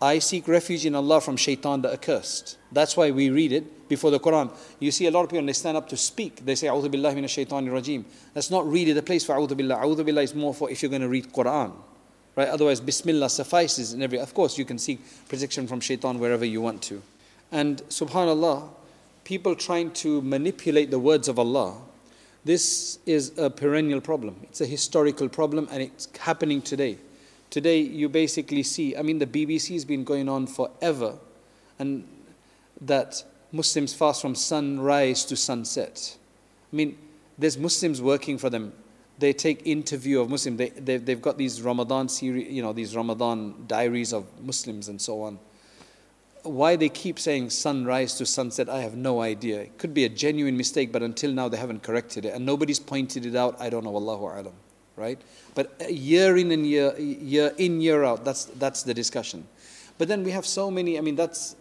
[0.00, 2.58] I seek refuge in Allah from shaitan the accursed.
[2.70, 4.54] That's why we read it before the Quran.
[4.78, 7.14] You see a lot of people, they stand up to speak, they say, A'udhu billahi
[7.14, 8.04] minash shaitanir rajim.
[8.34, 9.76] That's not really the place for A'udhu billah.
[9.76, 11.72] A'udhu billah is more for if you're going to read Quran.
[12.36, 12.48] Right?
[12.48, 14.18] Otherwise, Bismillah suffices in every.
[14.18, 17.02] Of course, you can seek protection from shaitan wherever you want to.
[17.50, 18.68] And subhanAllah,
[19.24, 21.78] people trying to manipulate the words of Allah,
[22.46, 24.36] this is a perennial problem.
[24.44, 26.96] It's a historical problem and it's happening today.
[27.50, 31.14] Today, you basically see, I mean, the BBC has been going on forever,
[31.78, 32.06] and
[32.80, 36.16] that Muslims fast from sunrise to sunset.
[36.72, 36.96] I mean,
[37.36, 38.72] there's Muslims working for them.
[39.18, 40.58] They take interview of Muslims.
[40.58, 45.00] They, they, they've got these Ramadan series, you know, these Ramadan diaries of Muslims and
[45.00, 45.38] so on.
[46.46, 49.60] Why they keep saying sunrise to sunset, I have no idea.
[49.60, 52.34] It could be a genuine mistake, but until now they haven't corrected it.
[52.34, 53.60] And nobody's pointed it out.
[53.60, 53.96] I don't know.
[53.96, 54.52] Allahu alam
[54.96, 55.20] right?
[55.54, 59.46] But year in and year, year in, year out, that's, that's the discussion.
[59.98, 61.54] But then we have so many, I mean, that's,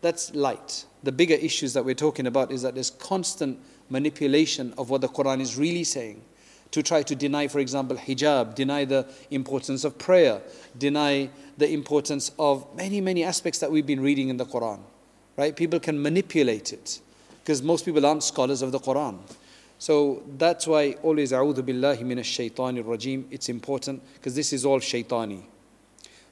[0.00, 0.84] that's light.
[1.02, 5.08] The bigger issues that we're talking about is that there's constant manipulation of what the
[5.08, 6.22] Quran is really saying.
[6.72, 10.40] To try to deny, for example, hijab, deny the importance of prayer,
[10.76, 14.80] deny the importance of many, many aspects that we've been reading in the Quran.
[15.36, 15.54] Right?
[15.54, 17.00] People can manipulate it
[17.40, 19.18] because most people aren't scholars of the Quran.
[19.78, 23.24] So that's why always a'udhu billahi minash shaitanir rajim.
[23.30, 25.42] It's important because this is all shaitani.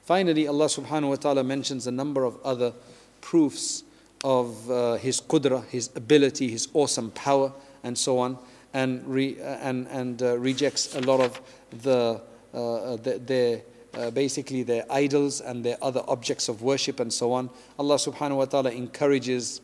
[0.03, 2.73] Finally, Allah subhanahu wa ta'ala mentions a number of other
[3.19, 3.83] proofs
[4.23, 8.37] of uh, His qudra, His ability, His awesome power, and so on,
[8.73, 11.41] and, re, uh, and, and uh, rejects a lot of
[11.83, 12.21] the,
[12.53, 13.61] uh, the their,
[13.93, 17.49] uh, basically their idols and their other objects of worship and so on.
[17.77, 19.61] Allah subhanahu wa ta'ala encourages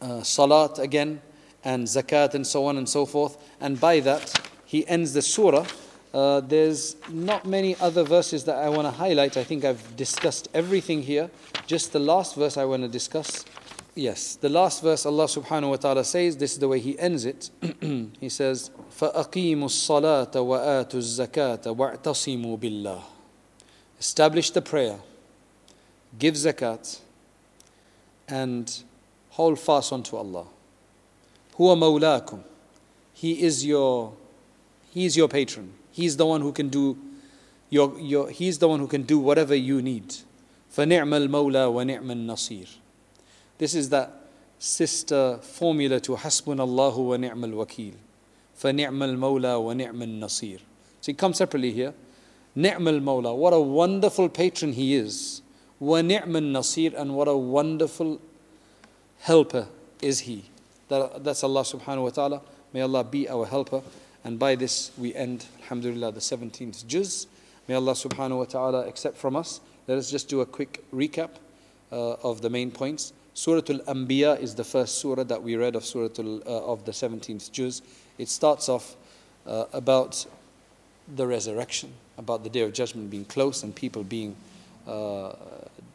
[0.00, 1.20] uh, salat again
[1.64, 3.36] and zakat and so on and so forth.
[3.60, 5.66] And by that, he ends the surah.
[6.12, 9.36] Uh, there's not many other verses that I want to highlight.
[9.36, 11.30] I think I've discussed everything here.
[11.66, 13.44] Just the last verse I want to discuss.
[13.95, 17.25] Yes, the last verse Allah subhanahu wa ta'ala says, this is the way he ends
[17.25, 17.49] it.
[18.21, 23.01] he says, فَأَقِيمُوا الصَّلَاةَ وَآتُوا الزَّكَاةَ وَاعْتَصِمُوا بِاللَّهِ
[23.99, 24.99] Establish the prayer,
[26.19, 26.99] give zakat,
[28.27, 28.83] and
[29.31, 30.45] hold fast unto Allah.
[31.57, 32.43] Huwa mawlakum.
[33.13, 34.13] He is your
[34.91, 35.73] he is your patron.
[35.91, 36.97] He's the one who can do
[37.71, 40.15] your, your he's the one who can do whatever you need.
[40.75, 42.67] فَنِعْمَ الْمَوْلَى وَنِعْمَ النَّصِيرُ
[43.61, 44.11] This is that
[44.59, 47.93] sister formula to حَسْبُنَ اللَّهُ وَنِعْمَ الْوَكِيلُ
[48.59, 50.59] فَنِعْمَ الْمَوْلَى وَنِعْمَ النَّصِيرُ
[51.01, 51.93] So it comes separately here.
[52.55, 55.41] نِعْمَ الْمَوْلَى What a wonderful patron he is.
[55.81, 58.19] وَنِعْمَ النَّصِيرُ And what a wonderful
[59.19, 59.67] helper
[60.01, 60.45] is he.
[60.89, 62.41] That, that's Allah subhanahu wa ta'ala.
[62.73, 63.81] May Allah be our helper.
[64.23, 67.27] And by this we end, alhamdulillah, the 17th juz.
[67.67, 69.59] May Allah subhanahu wa ta'ala accept from us.
[69.87, 71.29] Let us just do a quick recap
[71.91, 73.13] uh, of the main points.
[73.34, 77.50] Surah Al-Anbiya is the first surah that we read of Surah uh, of the 17th
[77.50, 77.80] juz.
[78.18, 78.94] It starts off
[79.46, 80.26] uh, about
[81.16, 84.36] the resurrection, about the day of judgment being close and people being
[84.86, 85.32] uh,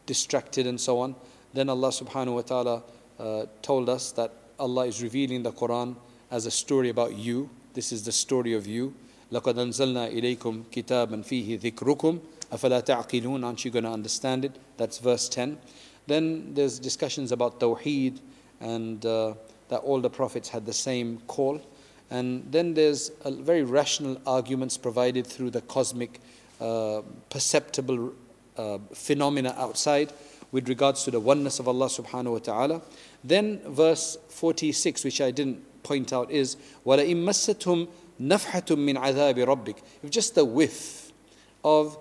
[0.06, 1.16] distracted and so on.
[1.54, 2.84] Then Allah subhanahu wa ta'ala
[3.20, 5.96] uh, told us that Allah is revealing the Quran
[6.32, 7.50] as a story about you.
[7.74, 8.94] This is the story of you.
[9.32, 12.20] لَقَدْ أَنزَلْنَا إِلَيْكُمْ كِتَابًا فِيهِ ذِكْرُكُمْ
[12.52, 14.56] أَفَلَا تَعْقِلُونَ Aren't you going to understand it?
[14.78, 15.58] That's verse 10.
[16.07, 18.21] Then there's discussions about Tawheed
[18.61, 19.35] and uh,
[19.69, 21.61] that all the prophets had the same call.
[22.11, 26.21] And then there's very rational arguments provided through the cosmic,
[26.61, 28.13] uh, perceptible
[28.57, 30.13] uh, phenomena outside
[30.51, 32.83] with regards to the oneness of Allah subhanahu wa ta'ala.
[33.25, 37.89] Then verse 46, which I didn't point out, is وَلَئِن مَسَّتْهُمْ
[38.21, 41.13] نَفْحَةٌ مِّنْ عَذَابِ رَبِّكَ If just a whiff
[41.65, 41.97] of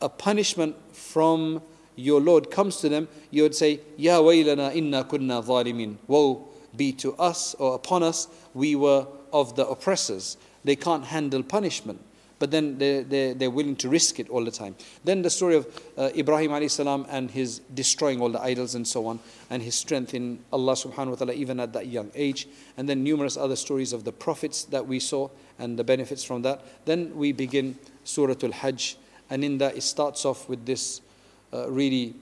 [0.00, 1.60] a punishment from
[1.95, 5.97] your Lord comes to them, you would say, Ya waylana inna kunna zalimin.
[6.07, 10.37] Woe be to us or upon us, we were of the oppressors.
[10.63, 12.01] They can't handle punishment
[12.37, 14.75] but then they, they, they're willing to risk it all the time.
[15.03, 19.07] Then the story of uh, Ibrahim salam and his destroying all the idols and so
[19.07, 19.19] on,
[19.49, 22.47] and his strength in Allah subhanahu wa ta'ala even at that young age.
[22.77, 26.41] And then numerous other stories of the prophets that we saw and the benefits from
[26.41, 26.85] that.
[26.85, 28.97] Then we begin Surah Al Hajj,
[29.29, 31.01] and in that it starts off with this
[31.51, 32.15] really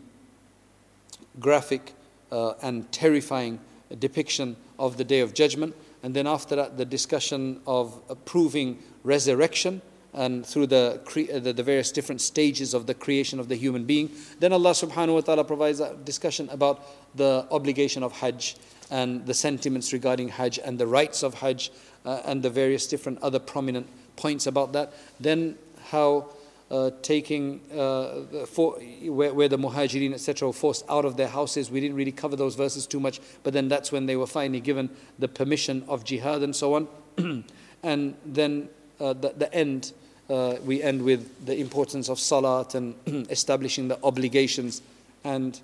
[1.39, 1.93] graphic
[2.32, 3.59] uh, and terrifying
[3.99, 5.76] depiction of the Day of Judgment.
[6.01, 9.82] And then after that, the discussion of proving resurrection
[10.13, 13.84] and through the, uh, the, the, various different stages of the creation of the human
[13.86, 14.11] being.
[14.39, 16.84] Then Allah subhanahu wa ta'ala provides a discussion about
[17.15, 18.55] the obligation of Hajj
[18.91, 21.71] and the sentiments regarding Hajj and the rights of Hajj
[22.05, 24.93] uh, and the various different other prominent points about that.
[25.19, 25.57] Then
[25.89, 26.30] how
[26.74, 31.69] uh, taking uh, for, where, where, the muhajirin etc were forced out of their houses.
[31.69, 34.59] We didn't really cover those verses too much but then that's when they were finally
[34.59, 36.88] given the permission of jihad and so on.
[37.86, 38.69] And then
[39.01, 39.91] uh, the, the end
[40.30, 42.95] uh, we end with the importance of salat and
[43.30, 44.82] establishing the obligations
[45.26, 45.59] and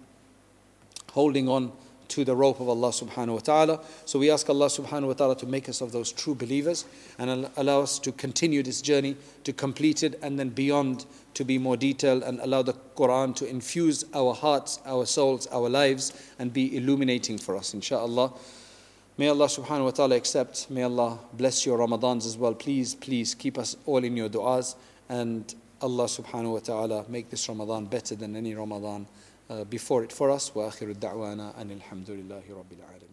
[1.11, 1.71] holding on
[2.09, 3.79] to the rope of Allah subhanahu wa ta'ala.
[4.05, 6.85] So we ask Allah subhanahu wa ta'ala to make us of those true believers
[7.17, 11.05] and allow us to continue this journey, to complete it, and then beyond
[11.35, 15.69] to be more detailed and allow the Quran to infuse our hearts, our souls, our
[15.69, 18.37] lives, and be illuminating for us, inshaAllah.
[19.17, 20.69] May Allah subhanahu wa ta'ala accept.
[20.69, 22.53] May Allah bless your Ramadans as well.
[22.53, 24.75] Please, please keep us all in your du'as.
[25.09, 29.07] And Allah subhanahu wa ta'ala make this Ramadan better than any Ramadan
[29.49, 30.53] Uh, before it for us.
[30.53, 33.08] Wa akhiru da'wana anil hamdulillahi rabbil alameen.